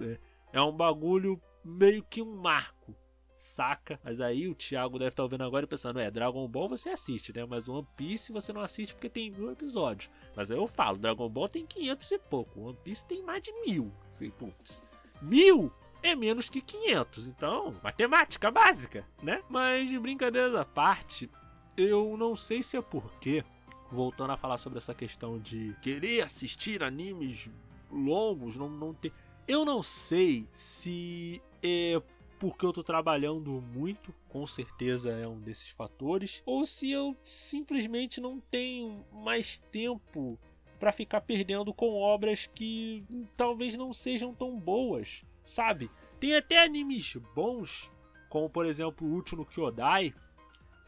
[0.00, 0.18] é,
[0.52, 2.94] é um bagulho meio que um marco,
[3.40, 3.98] saca?
[4.04, 7.32] Mas aí o Thiago deve estar ouvindo agora e pensando: é, Dragon Ball você assiste,
[7.34, 7.44] né?
[7.46, 10.10] Mas One Piece você não assiste porque tem mil episódios.
[10.36, 13.52] Mas aí eu falo: Dragon Ball tem 500 e pouco, One Piece tem mais de
[13.64, 13.92] mil.
[14.10, 14.84] Sei, putz,
[15.22, 15.72] mil
[16.02, 19.42] é menos que 500, então, matemática básica, né?
[19.48, 21.30] Mas de brincadeiras à parte,
[21.76, 23.44] eu não sei se é porque
[23.90, 27.50] voltando a falar sobre essa questão de querer assistir animes
[27.90, 29.12] longos, não, não ter.
[29.46, 32.00] Eu não sei se é
[32.40, 38.18] porque eu tô trabalhando muito, com certeza é um desses fatores, ou se eu simplesmente
[38.18, 40.38] não tenho mais tempo
[40.78, 43.04] para ficar perdendo com obras que
[43.36, 45.90] talvez não sejam tão boas, sabe?
[46.18, 47.92] Tem até animes bons,
[48.30, 50.14] como por exemplo o último Kyodai,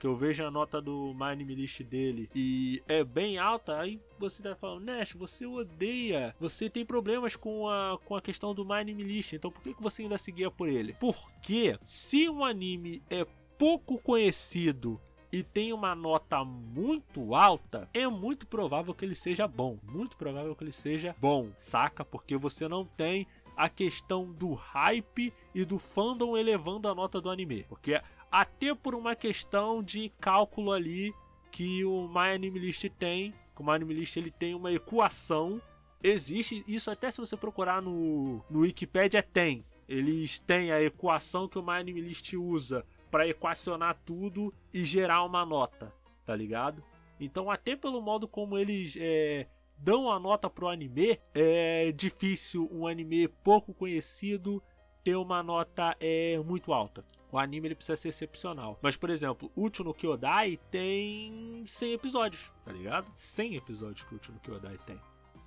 [0.03, 4.43] que eu vejo a nota do Anime List dele e é bem alta, aí você
[4.43, 9.05] tá falando, Nash, você odeia, você tem problemas com a, com a questão do Anime
[9.05, 10.97] List, então por que, que você ainda seguia por ele?
[10.99, 13.25] Porque se um anime é
[13.57, 19.79] pouco conhecido e tem uma nota muito alta, é muito provável que ele seja bom.
[19.85, 22.05] Muito provável que ele seja bom, saca?
[22.05, 23.25] Porque você não tem
[23.57, 27.65] a questão do hype e do fandom elevando a nota do anime.
[27.69, 28.01] Porque
[28.33, 31.15] até por uma questão de cálculo ali
[31.51, 35.61] que o MyAnimeList tem, que o MyAnimeList ele tem uma equação,
[36.03, 39.63] existe isso até se você procurar no, no Wikipedia tem.
[39.87, 45.93] Eles têm a equação que o MyAnimeList usa para equacionar tudo e gerar uma nota,
[46.25, 46.83] tá ligado?
[47.21, 52.87] Então até pelo modo como eles é, dão a nota pro anime, é difícil um
[52.87, 54.63] anime pouco conhecido
[55.03, 57.05] ter uma nota é, muito alta.
[57.33, 58.79] O anime ele precisa ser excepcional.
[58.83, 63.11] Mas, por exemplo, Uchu no Kyodai tem 100 episódios, tá ligado?
[63.13, 65.01] 100 episódios que Uchu no Kyodai tem.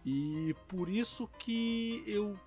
[0.06, 2.38] E por isso que eu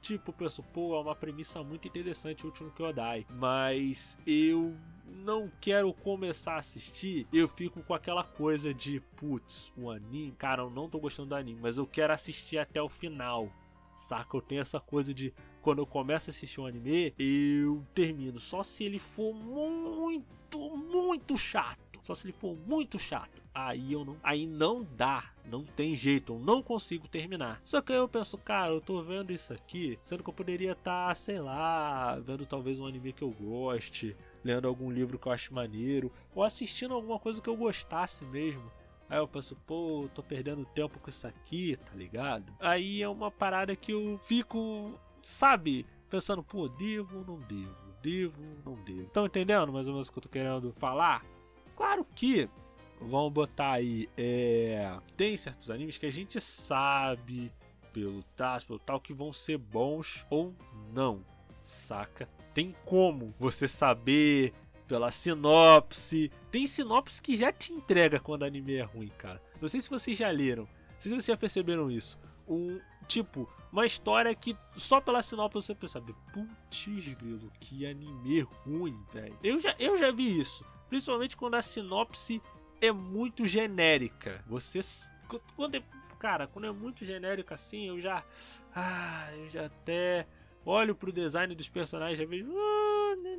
[0.00, 5.92] tipo, penso, pô, é uma premissa muito interessante o Uchu Kyodai, mas eu não quero
[5.92, 10.88] começar a assistir, eu fico com aquela coisa de, putz, o anime, cara, eu não
[10.88, 13.50] tô gostando do anime, mas eu quero assistir até o final.
[13.98, 14.36] Saca?
[14.36, 18.38] Eu tenho essa coisa de quando eu começo a assistir um anime, eu termino.
[18.38, 21.98] Só se ele for muito, muito chato.
[22.00, 23.42] Só se ele for muito chato.
[23.52, 24.16] Aí eu não.
[24.22, 25.24] Aí não dá.
[25.44, 26.34] Não tem jeito.
[26.34, 27.60] Eu não consigo terminar.
[27.64, 29.98] Só que aí eu penso, cara, eu tô vendo isso aqui.
[30.00, 34.16] Sendo que eu poderia estar, tá, sei lá, vendo talvez um anime que eu goste.
[34.44, 36.12] Lendo algum livro que eu acho maneiro.
[36.36, 38.70] Ou assistindo alguma coisa que eu gostasse mesmo.
[39.08, 42.52] Aí eu penso, pô, tô perdendo tempo com isso aqui, tá ligado?
[42.60, 44.92] Aí é uma parada que eu fico,
[45.22, 47.88] sabe, pensando, pô, devo ou não devo?
[48.02, 49.02] Devo ou não devo?
[49.02, 51.24] Estão entendendo mais ou menos o que eu tô querendo falar?
[51.74, 52.50] Claro que,
[53.00, 54.98] vamos botar aí, é.
[55.16, 57.50] Tem certos animes que a gente sabe,
[57.92, 60.54] pelo traço, pelo tal, que vão ser bons ou
[60.92, 61.24] não,
[61.60, 62.28] saca?
[62.52, 64.52] Tem como você saber
[64.88, 66.32] pela sinopse.
[66.50, 69.40] Tem sinopse que já te entrega quando o anime é ruim, cara.
[69.60, 72.18] Não sei se vocês já leram, não sei se vocês já perceberam isso.
[72.48, 76.86] Um tipo, uma história que só pela sinopse você percebe, putz
[77.20, 79.38] grilo, que anime ruim, velho.
[79.44, 82.42] Eu já, eu já vi isso, principalmente quando a sinopse
[82.80, 84.42] é muito genérica.
[84.46, 84.80] Você
[85.54, 85.82] quando é,
[86.18, 88.24] cara, quando é muito genérica assim, eu já
[88.74, 90.26] ah, eu já até
[90.64, 93.36] olho pro design dos personagens e vejo, né,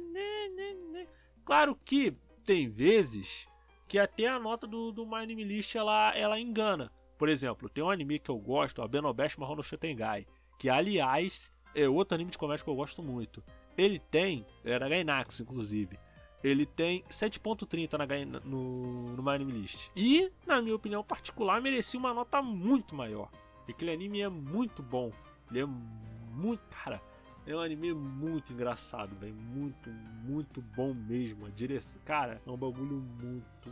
[1.49, 3.47] Claro que tem vezes
[3.87, 6.91] que até a nota do, do My Anime List ela, ela engana.
[7.17, 10.27] Por exemplo, tem um anime que eu gosto, a Benobesh Mahou no Shotengai,
[10.59, 13.43] que aliás é outro anime de comédia que eu gosto muito.
[13.75, 15.97] Ele tem, era é Gainax inclusive,
[16.43, 19.89] ele tem 7.30 na, no, no My Anime List.
[19.95, 23.31] E, na minha opinião particular, merecia uma nota muito maior.
[23.67, 25.11] Aquele anime é muito bom.
[25.49, 26.69] Ele é muito.
[26.69, 27.01] Cara,
[27.49, 29.33] É um anime muito engraçado, velho.
[29.33, 29.89] Muito,
[30.23, 31.47] muito bom mesmo.
[31.47, 31.99] A direção.
[32.05, 33.71] Cara, é um bagulho muito,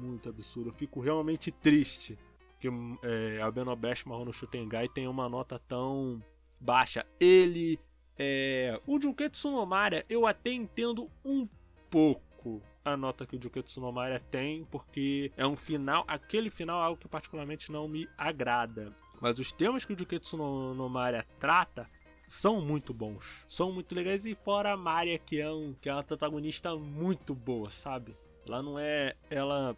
[0.00, 0.70] muito absurdo.
[0.70, 2.18] Eu fico realmente triste
[2.58, 2.66] que
[3.04, 6.20] é, Albenobesh Mahono Shutengai tem uma nota tão
[6.60, 7.06] baixa.
[7.20, 7.78] Ele.
[8.18, 11.48] É, o Junketsu no Maria, eu até entendo um
[11.88, 13.94] pouco a nota que o Juketsu no
[14.30, 18.92] tem, porque é um final, aquele final é algo que particularmente não me agrada.
[19.20, 20.90] Mas os temas que o Juketsu no, no
[21.38, 21.88] trata
[22.32, 25.92] são muito bons, são muito legais e fora a Maria que é um que é
[25.92, 28.16] uma protagonista muito boa, sabe?
[28.48, 29.76] Ela não é ela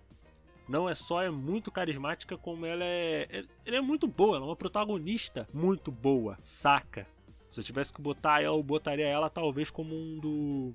[0.68, 4.48] não é só é muito carismática, como ela é, ela é muito boa, ela é
[4.48, 7.08] uma protagonista muito boa, saca?
[7.50, 10.72] Se eu tivesse que botar ela, eu botaria ela talvez como um do,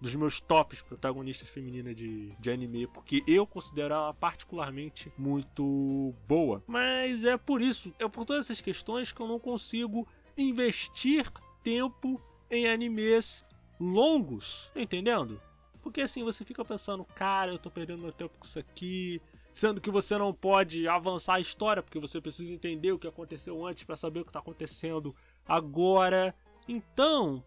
[0.00, 6.62] dos meus tops protagonistas femininas de, de anime, porque eu considero ela particularmente muito boa.
[6.66, 11.30] Mas é por isso, é por todas essas questões que eu não consigo investir
[11.62, 12.20] tempo
[12.50, 13.44] em animes
[13.78, 15.40] longos, tá entendendo?
[15.82, 19.20] Porque assim, você fica pensando, cara, eu tô perdendo meu tempo com isso aqui,
[19.52, 23.64] sendo que você não pode avançar a história porque você precisa entender o que aconteceu
[23.64, 25.14] antes para saber o que está acontecendo
[25.46, 26.34] agora.
[26.68, 27.44] Então,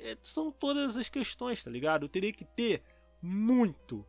[0.00, 2.04] é, são todas as questões, tá ligado?
[2.04, 2.82] Eu teria que ter
[3.20, 4.04] muito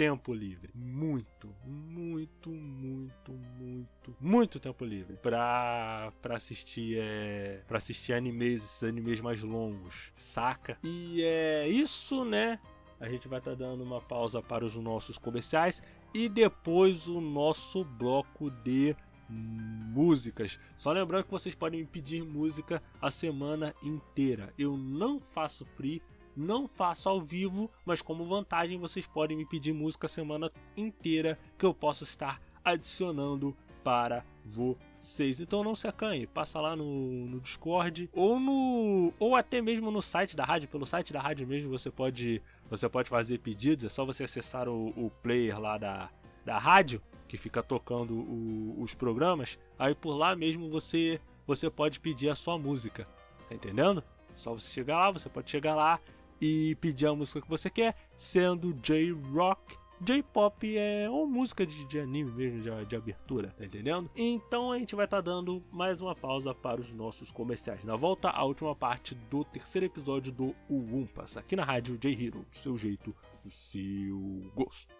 [0.00, 8.14] tempo livre, muito, muito, muito, muito, muito tempo livre para para assistir é, para assistir
[8.14, 10.78] animes, esses animes mais longos, saca?
[10.82, 12.58] E é isso, né?
[12.98, 15.82] A gente vai estar tá dando uma pausa para os nossos comerciais
[16.14, 18.96] e depois o nosso bloco de
[19.28, 20.58] músicas.
[20.78, 24.52] Só lembrando que vocês podem pedir música a semana inteira.
[24.58, 26.02] Eu não faço free,
[26.36, 31.38] não faço ao vivo, mas como vantagem vocês podem me pedir música a semana inteira
[31.58, 35.40] que eu posso estar adicionando para vocês.
[35.40, 40.02] Então não se acanhe, passa lá no, no Discord ou no ou até mesmo no
[40.02, 43.88] site da rádio, pelo site da rádio mesmo você pode você pode fazer pedidos, é
[43.88, 46.10] só você acessar o, o player lá da,
[46.44, 52.00] da rádio, que fica tocando o, os programas, aí por lá mesmo você, você pode
[52.00, 53.04] pedir a sua música,
[53.48, 54.02] tá entendendo?
[54.34, 55.98] Só você chegar lá, você pode chegar lá
[56.40, 62.00] e pedir a música que você quer, sendo J-Rock, J-pop é uma música de, de
[62.00, 64.10] anime mesmo, de, de, abertura, tá entendendo?
[64.16, 67.84] Então a gente vai estar tá dando mais uma pausa para os nossos comerciais.
[67.84, 72.56] Na volta, a última parte do terceiro episódio do Umpas, aqui na rádio J-Hero, do
[72.56, 73.14] seu jeito,
[73.44, 74.99] do seu gosto.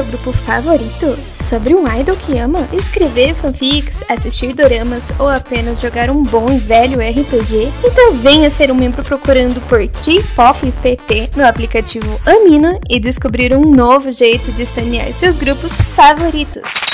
[0.03, 1.17] grupo favorito?
[1.33, 2.67] Sobre um idol que ama?
[2.73, 7.71] Escrever fanfics, assistir doramas ou apenas jogar um bom e velho RPG?
[7.83, 13.61] Então venha ser um membro procurando por K-Pop PT no aplicativo Amino e descobrir um
[13.61, 16.90] novo jeito de estanear seus grupos favoritos.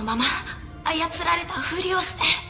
[0.00, 0.24] のまま
[0.84, 2.49] 操られたふりをして。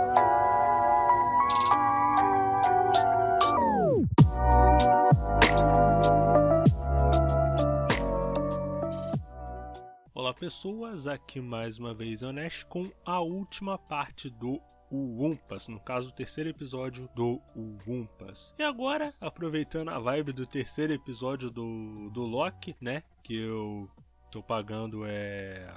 [10.14, 14.60] Olá pessoas, aqui mais uma vez é o Nash com a última parte do
[14.90, 17.42] o Umpas, no caso o terceiro episódio do
[17.88, 18.56] Umpas.
[18.58, 23.04] E agora, aproveitando a vibe do terceiro episódio do, do Loki, né?
[23.24, 23.90] Que eu
[24.32, 25.74] tô pagando é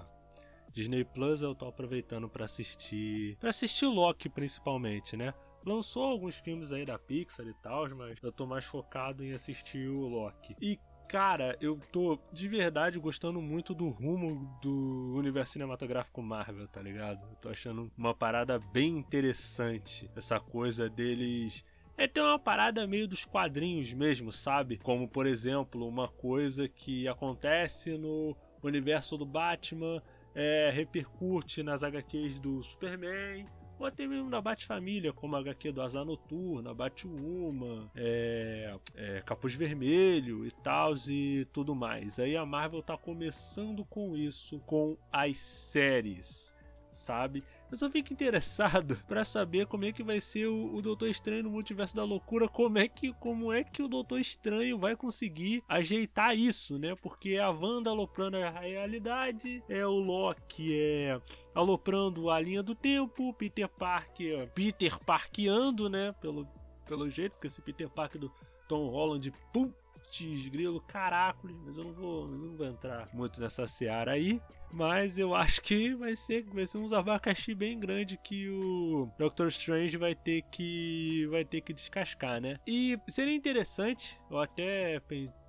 [0.71, 5.35] Disney Plus eu tô aproveitando para assistir, para assistir Loki principalmente, né?
[5.67, 9.89] Lançou alguns filmes aí da Pixar e tal, mas eu tô mais focado em assistir
[9.89, 10.57] o Loki.
[10.61, 10.79] E
[11.11, 17.21] cara, eu tô de verdade gostando muito do rumo do universo cinematográfico Marvel, tá ligado?
[17.29, 20.09] Eu tô achando uma parada bem interessante.
[20.15, 21.65] Essa coisa deles.
[21.97, 24.79] É ter uma parada meio dos quadrinhos mesmo, sabe?
[24.79, 30.01] Como, por exemplo, uma coisa que acontece no universo do Batman
[30.33, 33.47] é, repercute nas HQs do Superman
[33.81, 39.55] ou até mesmo da Bat-Família, como a HQ do Asa Noturna, Batwoman, é, é, Capuz
[39.55, 42.21] Vermelho e tal, e tudo mais.
[42.21, 46.55] Aí a Marvel tá começando com isso, com as séries
[46.91, 47.45] sabe?
[47.71, 51.45] Eu só fico interessado para saber como é que vai ser o, o, Doutor Estranho
[51.45, 55.63] no Multiverso da Loucura, como é que como é que o Doutor Estranho vai conseguir
[55.69, 56.95] ajeitar isso, né?
[57.01, 61.21] Porque a Wanda aloprando a realidade, é o Loki é
[61.55, 66.13] aloprando a linha do tempo, Peter Parker, Peter Parkeando, né?
[66.21, 66.47] Pelo
[66.91, 68.33] pelo jeito que esse Peter Parker do
[68.67, 74.11] Tom Holland, putz, grilo, caracoles, mas eu não vou, não vou entrar muito nessa seara
[74.13, 74.43] aí.
[74.73, 79.49] Mas eu acho que vai ser, vai ser uns abacaxi bem grande que o Doctor
[79.49, 82.57] Strange vai ter que vai ter que descascar, né?
[82.67, 85.01] E seria interessante, eu até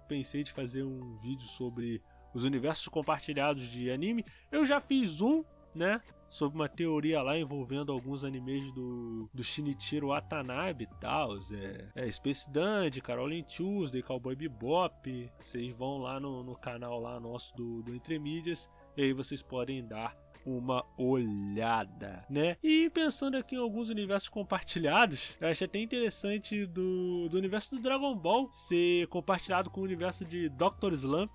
[0.08, 2.02] pensei de fazer um vídeo sobre
[2.34, 4.26] os universos compartilhados de anime.
[4.52, 5.44] Eu já fiz um,
[5.76, 6.02] né?
[6.32, 11.34] sobre uma teoria lá envolvendo alguns animes do, do Shinichiro Watanabe e tal.
[11.52, 15.30] É, é Space Dandy, Caroline Tuesday, Cowboy Bebop.
[15.42, 19.42] Vocês vão lá no, no canal lá nosso do, do Entre Mídias e aí vocês
[19.42, 20.16] podem dar
[20.46, 22.58] uma olhada, né?
[22.64, 27.82] E pensando aqui em alguns universos compartilhados, eu acho até interessante do, do universo do
[27.82, 31.32] Dragon Ball ser compartilhado com o universo de Doctor Slump,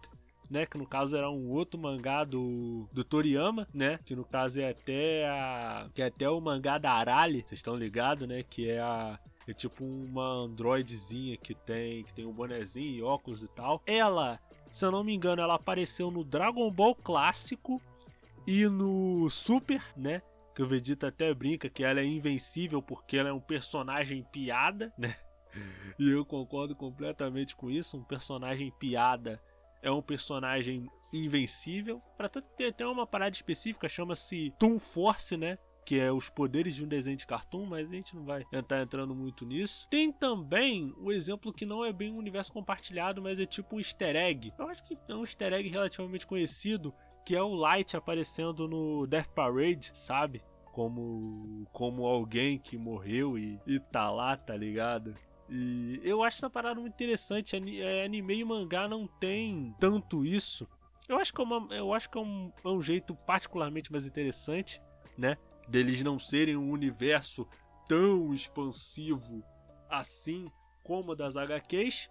[0.51, 0.67] né?
[0.67, 3.99] Que no caso era um outro mangá do, do Toriyama, né?
[4.05, 5.89] Que no caso é até a.
[5.95, 8.43] Que é até o mangá da Arali, vocês estão ligados, né?
[8.43, 9.19] Que é a.
[9.49, 13.81] É tipo uma androidezinha que tem, que tem um bonezinho e óculos e tal.
[13.87, 14.41] Ela,
[14.71, 17.81] se eu não me engano, ela apareceu no Dragon Ball clássico
[18.47, 20.23] e no Super, né?
[20.55, 24.93] Que o Vegeta até brinca que ela é invencível porque ela é um personagem piada,
[24.99, 25.17] né?
[25.99, 29.41] E eu concordo completamente com isso, um personagem piada
[29.83, 32.03] é um personagem invencível.
[32.17, 35.59] Para tanto tem até uma parada específica, chama-se Toon Force, né?
[35.87, 38.83] Que é os poderes de um desenho de cartoon, mas a gente não vai estar
[38.83, 39.87] entrando muito nisso.
[39.89, 43.79] Tem também o exemplo que não é bem um universo compartilhado, mas é tipo um
[43.79, 44.53] easter egg.
[44.59, 46.93] Eu acho que é um easter egg relativamente conhecido,
[47.25, 50.43] que é o Light aparecendo no Death Parade, sabe?
[50.73, 55.15] Como, como alguém que morreu e, e tá lá, tá ligado?
[55.49, 57.55] E eu acho essa parada muito interessante.
[57.81, 60.67] É, anime e mangá não tem tanto isso.
[61.09, 64.05] Eu acho que é, uma, eu acho que é um, é um jeito particularmente mais
[64.05, 64.83] interessante,
[65.17, 65.37] né?
[65.69, 67.47] Deles não serem um universo
[67.89, 69.43] tão expansivo
[69.89, 70.47] assim
[70.83, 72.09] como das HQs.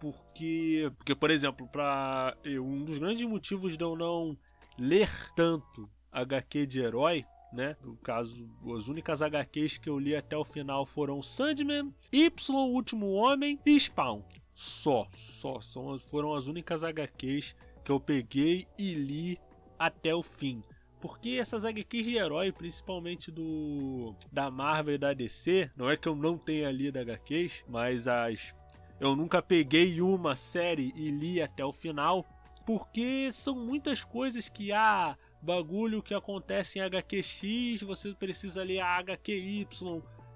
[0.00, 4.36] Porque, porque por exemplo, para um dos grandes motivos de eu não
[4.78, 7.76] ler tanto HQ de herói né?
[7.82, 13.12] No caso, as únicas HQs que eu li até o final foram Sandman, Y, Último
[13.12, 14.22] Homem e Spawn.
[14.54, 15.60] Só, só.
[15.60, 19.40] São, foram as únicas HQs que eu peguei e li
[19.78, 20.62] até o fim.
[21.06, 26.08] Porque essas HQs de herói, principalmente do da Marvel e da DC, não é que
[26.08, 28.56] eu não tenha lido HQs, mas as
[28.98, 32.26] eu nunca peguei uma série e li até o final,
[32.66, 38.80] porque são muitas coisas que há ah, bagulho que acontece em HQX, você precisa ler
[38.80, 39.68] a HQY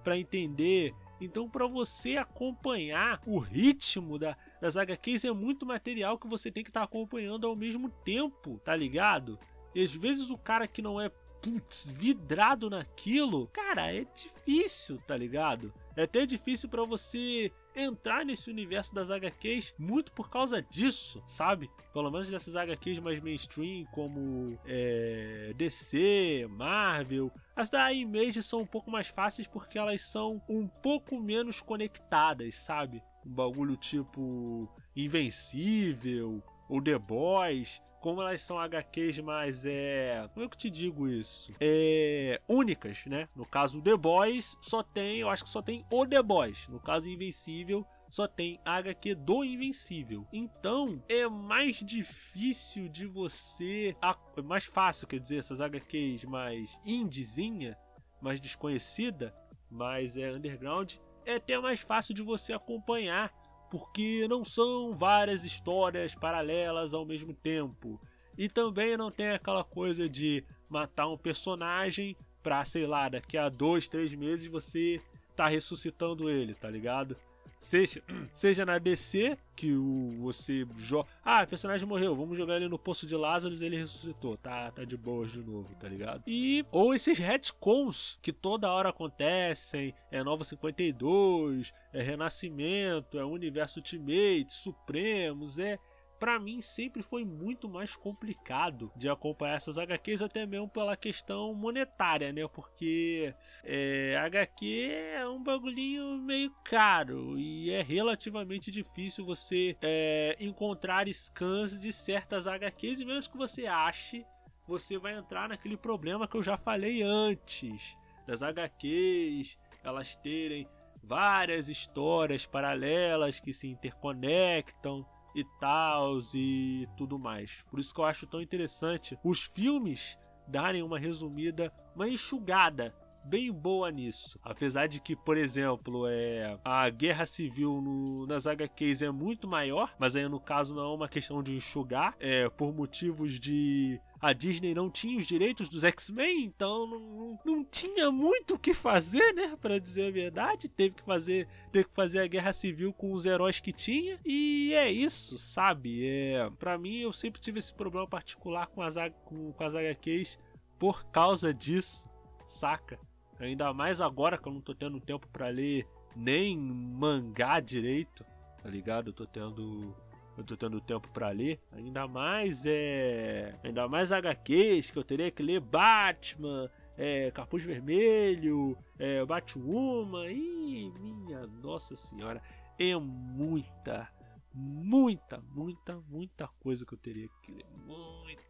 [0.04, 0.94] para entender.
[1.20, 6.62] Então, para você acompanhar o ritmo da, das HQs, é muito material que você tem
[6.62, 9.38] que estar tá acompanhando ao mesmo tempo, tá ligado?
[9.74, 11.10] E às vezes o cara que não é
[11.40, 15.72] putz, vidrado naquilo, cara, é difícil, tá ligado?
[15.96, 21.70] É até difícil para você entrar nesse universo das HQs muito por causa disso, sabe?
[21.92, 27.30] Pelo menos dessas HQs mais mainstream, como é, DC, Marvel.
[27.54, 32.54] As da Image são um pouco mais fáceis porque elas são um pouco menos conectadas,
[32.56, 33.02] sabe?
[33.24, 40.28] Um bagulho tipo Invencível ou The Boys como elas são HQs mais é.
[40.32, 41.54] Como é que eu te digo isso?
[41.60, 42.40] É.
[42.48, 43.28] únicas, né?
[43.36, 45.18] No caso The Boys, só tem.
[45.18, 46.66] Eu acho que só tem o The Boys.
[46.68, 50.26] No caso Invencível, só tem HQ do Invencível.
[50.32, 53.94] Então é mais difícil de você.
[54.36, 57.76] É mais fácil, quer dizer, essas HQs mais indiezinha,
[58.20, 59.34] mais desconhecida,
[59.70, 60.94] mais é underground.
[61.26, 63.30] É até mais fácil de você acompanhar
[63.70, 68.00] porque não são várias histórias paralelas ao mesmo tempo.
[68.36, 73.48] E também não tem aquela coisa de matar um personagem pra, sei lá, daqui a
[73.48, 75.00] dois, três meses você
[75.36, 77.16] tá ressuscitando ele, tá ligado?
[77.60, 78.02] Seja,
[78.32, 81.06] seja na DC, que o, você joga.
[81.22, 84.34] Ah, o personagem morreu, vamos jogar ele no Poço de Lázaro e ele ressuscitou.
[84.38, 86.22] Tá, tá de boas de novo, tá ligado?
[86.26, 86.64] E.
[86.72, 94.50] Ou esses retcons que toda hora acontecem: é Nova 52, é Renascimento, é Universo Ultimate,
[94.50, 95.78] Supremos, é
[96.20, 101.54] para mim sempre foi muito mais complicado de acompanhar essas HQs, até mesmo pela questão
[101.54, 102.46] monetária, né?
[102.46, 111.08] Porque é, HQ é um bagulhinho meio caro e é relativamente difícil você é, encontrar
[111.08, 114.26] scans de certas HQs, e mesmo que você ache,
[114.68, 117.96] você vai entrar naquele problema que eu já falei antes
[118.26, 120.68] das HQs, elas terem
[121.02, 127.64] várias histórias paralelas que se interconectam e tal e tudo mais.
[127.70, 133.52] Por isso que eu acho tão interessante os filmes darem uma resumida, uma enxugada bem
[133.52, 134.38] boa nisso.
[134.42, 139.94] Apesar de que, por exemplo, é, a guerra civil no, nas HQs é muito maior,
[139.98, 144.32] mas aí no caso não é uma questão de enxugar, é por motivos de a
[144.32, 149.32] Disney não tinha os direitos dos X-Men, então não, não, tinha muito o que fazer,
[149.32, 149.56] né?
[149.58, 153.24] Para dizer a verdade, teve que fazer, teve que fazer a guerra civil com os
[153.24, 156.06] heróis que tinha e é isso, sabe?
[156.06, 160.38] É, para mim eu sempre tive esse problema particular com as com, com as HQs
[160.78, 162.06] por causa disso,
[162.46, 162.98] saca?
[163.38, 168.24] Ainda mais agora que eu não tô tendo tempo para ler nem mangá direito,
[168.62, 169.08] tá ligado?
[169.08, 169.94] Eu tô tendo
[170.40, 171.60] eu tô tendo tempo para ler.
[171.72, 173.58] Ainda mais é.
[173.62, 180.30] Ainda mais HQs que eu teria que ler Batman, é, Capuz Vermelho, é, Batwoman.
[180.30, 182.40] Ih, minha Nossa Senhora.
[182.78, 184.10] É muita,
[184.54, 187.66] muita, muita, muita coisa que eu teria que ler.
[187.86, 188.49] Muita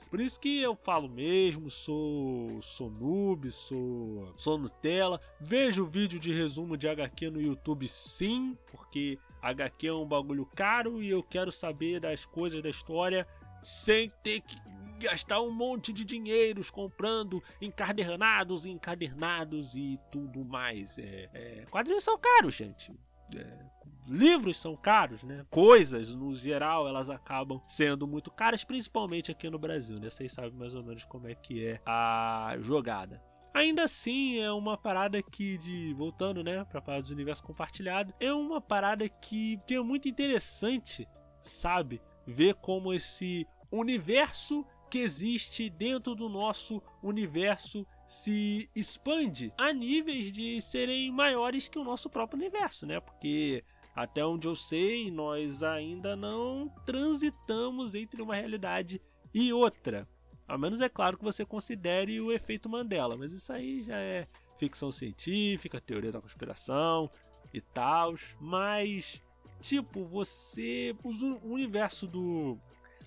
[0.00, 0.10] coisa.
[0.10, 5.20] Por isso que eu falo mesmo, sou sou noob, sou sou Nutella.
[5.40, 11.02] Vejo vídeo de resumo de HQ no YouTube sim, porque HQ é um bagulho caro
[11.02, 13.26] e eu quero saber das coisas da história
[13.62, 14.56] sem ter que
[14.98, 20.98] gastar um monte de dinheiros comprando encadernados e encadernados e tudo mais.
[20.98, 22.92] É, é, são caros, gente.
[23.34, 23.70] É,
[24.08, 25.44] livros são caros, né?
[25.50, 30.10] Coisas, no geral, elas acabam sendo muito caras, principalmente aqui no Brasil, né?
[30.10, 33.22] Vocês sabem mais ou menos como é que é a jogada.
[33.52, 38.32] Ainda assim, é uma parada que, de voltando, né, pra parada do universo compartilhado, é
[38.32, 41.08] uma parada que, que é muito interessante,
[41.42, 42.00] sabe?
[42.24, 50.60] Ver como esse universo que existe dentro do nosso universo se expande a níveis de
[50.60, 52.98] serem maiores que o nosso próprio universo, né?
[52.98, 53.64] Porque
[53.94, 59.00] até onde eu sei, nós ainda não transitamos entre uma realidade
[59.34, 60.08] e outra.
[60.46, 64.26] A menos é claro que você considere o efeito Mandela, mas isso aí já é
[64.58, 67.08] ficção científica, teoria da conspiração
[67.54, 68.14] e tal.
[68.40, 69.22] Mas,
[69.60, 70.94] tipo, você.
[71.02, 72.58] O universo do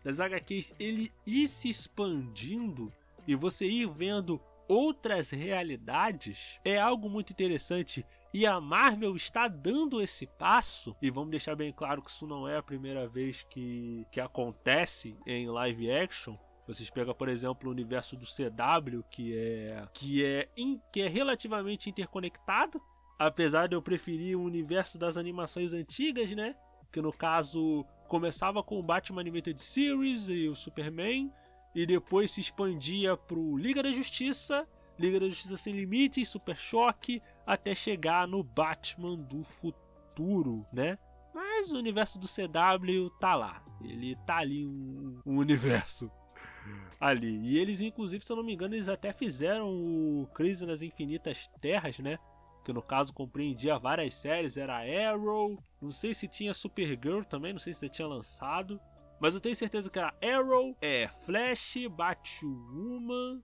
[0.03, 2.91] das HQs ele ir se expandindo
[3.25, 8.05] e você ir vendo outras realidades é algo muito interessante.
[8.33, 10.95] E a Marvel está dando esse passo?
[11.01, 15.15] E vamos deixar bem claro que isso não é a primeira vez que, que acontece
[15.25, 16.35] em live action.
[16.65, 21.07] Vocês pegam, por exemplo, o universo do CW, que é que é in, que é
[21.07, 22.81] relativamente interconectado,
[23.19, 26.55] apesar de eu preferir o universo das animações antigas, né?
[26.91, 31.31] Que no caso começava com o Batman Animated Series e o Superman
[31.75, 34.67] e depois se expandia pro Liga da Justiça,
[34.97, 40.97] Liga da Justiça Sem Limites, Super Choque, até chegar no Batman do futuro, né?
[41.33, 43.63] Mas o universo do CW tá lá.
[43.81, 46.11] Ele tá ali um, um universo
[46.99, 47.39] ali.
[47.39, 51.49] E eles, inclusive, se eu não me engano, eles até fizeram o Crise nas Infinitas
[51.59, 52.19] Terras, né?
[52.63, 54.77] Que no caso compreendia várias séries, era
[55.09, 58.79] Arrow, não sei se tinha Supergirl também, não sei se tinha lançado.
[59.23, 63.41] Mas eu tenho certeza que era Arrow, é Flash, Batwoman,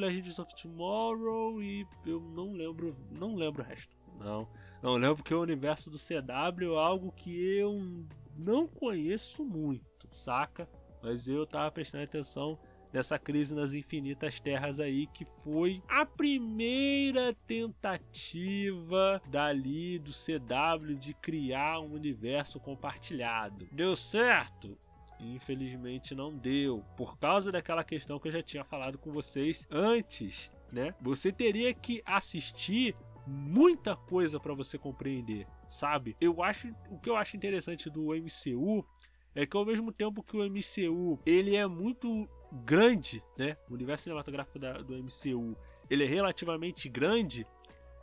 [0.00, 3.96] Legends of Tomorrow e eu não lembro, não lembro o resto.
[4.18, 4.48] Não,
[4.82, 8.04] não lembro porque o universo do CW é algo que eu
[8.36, 10.68] não conheço muito, saca?
[11.00, 12.58] Mas eu tava prestando atenção
[12.92, 21.14] nessa crise nas infinitas terras aí, que foi a primeira tentativa dali do CW de
[21.14, 23.68] criar um universo compartilhado.
[23.70, 24.76] Deu certo?
[25.18, 30.50] Infelizmente não deu, por causa daquela questão que eu já tinha falado com vocês antes,
[30.70, 30.94] né?
[31.00, 32.94] Você teria que assistir
[33.26, 36.16] muita coisa para você compreender, sabe?
[36.20, 38.86] Eu acho o que eu acho interessante do MCU
[39.34, 42.28] é que ao mesmo tempo que o MCU ele é muito
[42.64, 43.56] grande, né?
[43.68, 45.56] O universo cinematográfico da, do MCU
[45.90, 47.46] ele é relativamente grande,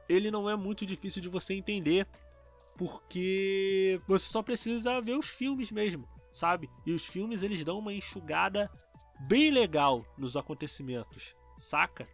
[0.07, 2.07] ele não é muito difícil de você entender,
[2.77, 6.69] porque você só precisa ver os filmes mesmo, sabe?
[6.85, 8.69] E os filmes eles dão uma enxugada
[9.21, 12.07] bem legal nos acontecimentos, saca?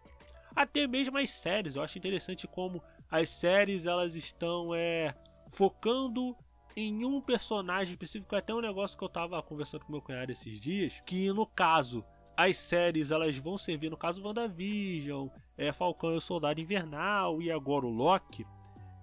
[0.56, 5.16] Até mesmo as séries, eu acho interessante como as séries elas estão é,
[5.50, 6.36] focando
[6.76, 10.60] em um personagem específico, até um negócio que eu tava conversando com meu cunhado esses
[10.60, 12.06] dias, que no caso
[12.38, 17.52] as séries elas vão servir, no caso WandaVision, é, Falcão e o Soldado Invernal e
[17.52, 18.46] agora o Loki,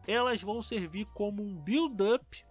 [0.06, 2.44] elas vão servir como um build-up,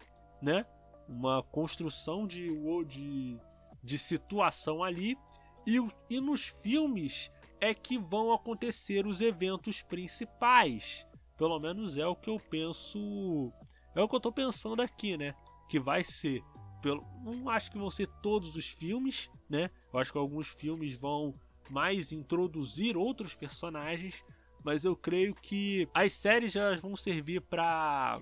[0.44, 0.66] né?
[1.08, 2.50] Uma construção de,
[2.86, 3.38] de,
[3.84, 5.18] de situação ali.
[5.66, 5.78] E,
[6.10, 11.06] e nos filmes é que vão acontecer os eventos principais.
[11.38, 13.52] Pelo menos é o que eu penso.
[13.96, 15.36] É o que eu tô pensando aqui, né?
[15.70, 16.44] Que vai ser.
[16.82, 19.70] Pelo, não acho que vão ser todos os filmes, né?
[19.92, 21.34] Eu acho que alguns filmes vão
[21.70, 24.24] mais introduzir outros personagens,
[24.64, 28.22] mas eu creio que as séries já vão servir para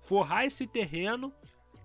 [0.00, 1.32] forrar esse terreno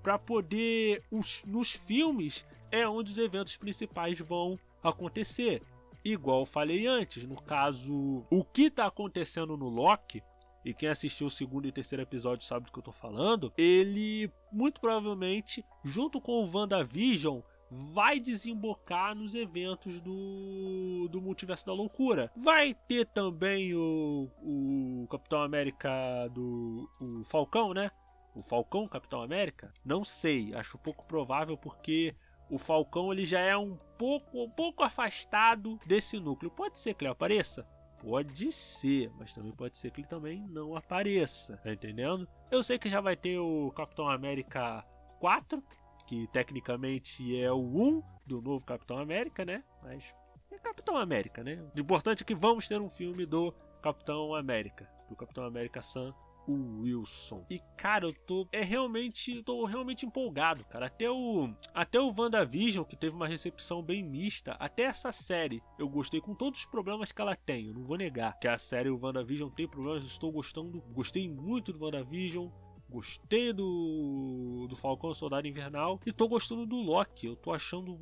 [0.02, 5.62] para poder os, nos filmes é onde os eventos principais vão acontecer.
[6.04, 10.24] Igual eu falei antes, no caso, o que está acontecendo no Loki,
[10.64, 14.32] e quem assistiu o segundo e terceiro episódio sabe do que eu estou falando, ele
[14.52, 22.32] muito provavelmente, junto com o WandaVision, vai desembocar nos eventos do, do Multiverso da Loucura.
[22.36, 25.90] Vai ter também o, o Capitão América
[26.32, 27.92] do o Falcão, né?
[28.38, 29.74] O Falcão Capitão América?
[29.84, 32.16] Não sei, acho pouco provável porque
[32.52, 36.52] o Falcão ele já é um pouco, um pouco afastado desse núcleo.
[36.52, 37.68] Pode ser que ele apareça?
[38.00, 42.30] Pode ser, mas também pode ser que ele também não apareça, tá entendendo?
[42.52, 44.86] Eu sei que já vai ter o Capitão América
[45.20, 45.64] 4,
[46.06, 49.64] que tecnicamente é o 1 do novo Capitão América, né?
[49.84, 50.14] Mas
[50.52, 51.60] é Capitão América, né?
[51.76, 56.14] O importante é que vamos ter um filme do Capitão América, do Capitão América Sam
[56.54, 57.46] Wilson.
[57.50, 60.88] E cara, eu tô é realmente tô realmente empolgado, cara.
[60.88, 65.90] Até o até o WandaVision que teve uma recepção bem mista, até essa série eu
[65.90, 68.90] gostei com todos os problemas que ela tem, eu não vou negar que a série
[68.90, 72.50] o WandaVision tem problemas, estou gostando, gostei muito do WandaVision.
[72.90, 77.28] Gostei do, do Falcão Soldado Invernal e tô gostando do Loki.
[77.28, 78.00] Eu tô achando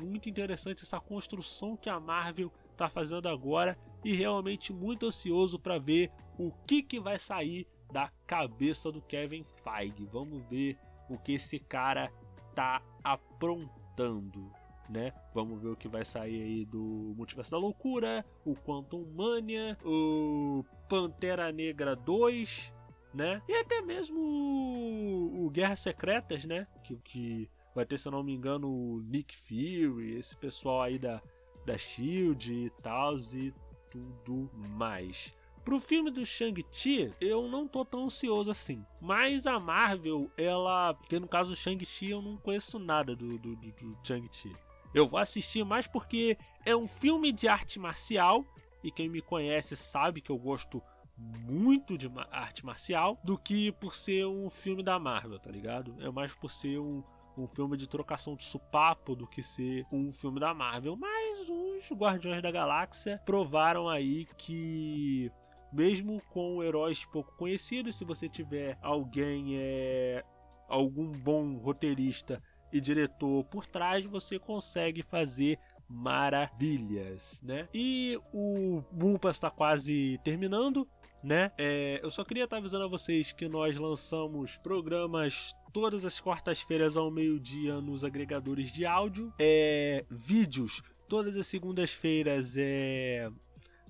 [0.00, 5.76] muito interessante essa construção que a Marvel tá fazendo agora e realmente muito ansioso para
[5.78, 10.04] ver o que, que vai sair da cabeça do Kevin Feige.
[10.06, 10.78] Vamos ver
[11.08, 12.12] o que esse cara
[12.54, 14.50] tá aprontando,
[14.88, 15.12] né?
[15.34, 20.64] Vamos ver o que vai sair aí do Multiverso da Loucura, o Quantum Mania, o
[20.88, 22.72] Pantera Negra 2,
[23.14, 23.42] né?
[23.48, 26.66] E até mesmo o, o Guerras Secretas, né?
[26.84, 30.98] Que, que vai ter, se eu não me engano, o Nick Fury, esse pessoal aí
[30.98, 31.22] da,
[31.64, 33.52] da Shield e tal, e
[33.90, 35.34] tudo mais.
[35.68, 38.82] Pro filme do Shang-Chi, eu não tô tão ansioso assim.
[39.02, 40.94] Mas a Marvel, ela.
[40.94, 44.56] Porque no caso do Shang-Chi, eu não conheço nada do, do, do, do Shang-Chi.
[44.94, 48.46] Eu vou assistir mais porque é um filme de arte marcial.
[48.82, 50.82] E quem me conhece sabe que eu gosto
[51.18, 55.94] muito de arte marcial do que por ser um filme da Marvel, tá ligado?
[56.00, 57.04] É mais por ser um,
[57.36, 60.96] um filme de trocação de supapo do que ser um filme da Marvel.
[60.96, 65.30] Mas os Guardiões da Galáxia provaram aí que
[65.72, 70.24] mesmo com heróis pouco conhecidos, se você tiver alguém, é,
[70.68, 72.42] algum bom roteirista
[72.72, 75.58] e diretor por trás, você consegue fazer
[75.88, 77.66] maravilhas, né?
[77.72, 80.86] E o Bumpa está quase terminando,
[81.22, 81.50] né?
[81.56, 86.96] É, eu só queria estar avisando a vocês que nós lançamos programas todas as quartas-feiras
[86.96, 93.30] ao meio-dia nos agregadores de áudio, é, vídeos todas as segundas-feiras é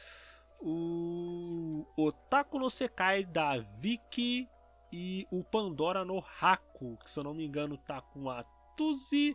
[0.59, 4.49] o Otaku no Sekai da Viki
[4.93, 8.45] e o Pandora no Haku, que se eu não me engano tá com a
[8.77, 9.35] Tuzi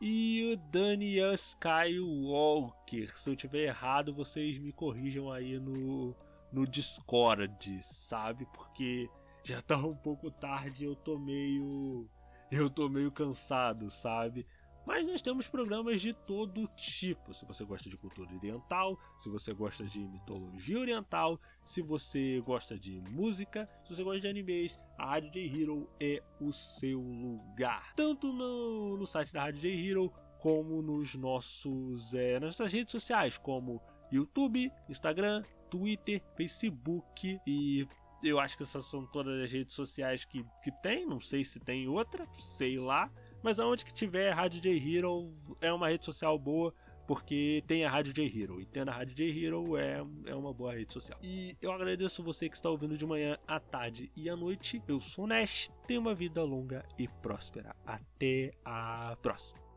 [0.00, 3.16] e o Daniel Skywalker.
[3.16, 6.14] Se eu tiver errado, vocês me corrijam aí no,
[6.52, 8.46] no Discord, sabe?
[8.52, 9.08] Porque
[9.42, 12.08] já tá um pouco tarde e eu tô meio.
[12.50, 14.44] Eu tô meio cansado, sabe?
[14.86, 17.32] Mas nós temos programas de todo tipo.
[17.34, 22.78] Se você gosta de cultura oriental, se você gosta de mitologia oriental, se você gosta
[22.78, 27.94] de música, se você gosta de animes, a Rádio J Hero é o seu lugar.
[27.94, 32.92] Tanto no, no site da Rádio J Hero como nos nossos é, nas nossas redes
[32.92, 37.86] sociais, como YouTube, Instagram, Twitter, Facebook e
[38.22, 41.06] eu acho que essas são todas as redes sociais que, que tem.
[41.06, 43.10] Não sei se tem outra, sei lá.
[43.42, 46.74] Mas aonde que tiver Rádio J Hero é uma rede social boa,
[47.06, 48.60] porque tem a Rádio J Hero.
[48.60, 51.18] E tendo a Rádio J Hero é, é uma boa rede social.
[51.22, 54.82] E eu agradeço você que está ouvindo de manhã, à tarde e à noite.
[54.86, 57.74] Eu sou o Nash, tenha uma vida longa e próspera.
[57.86, 59.69] Até a próxima.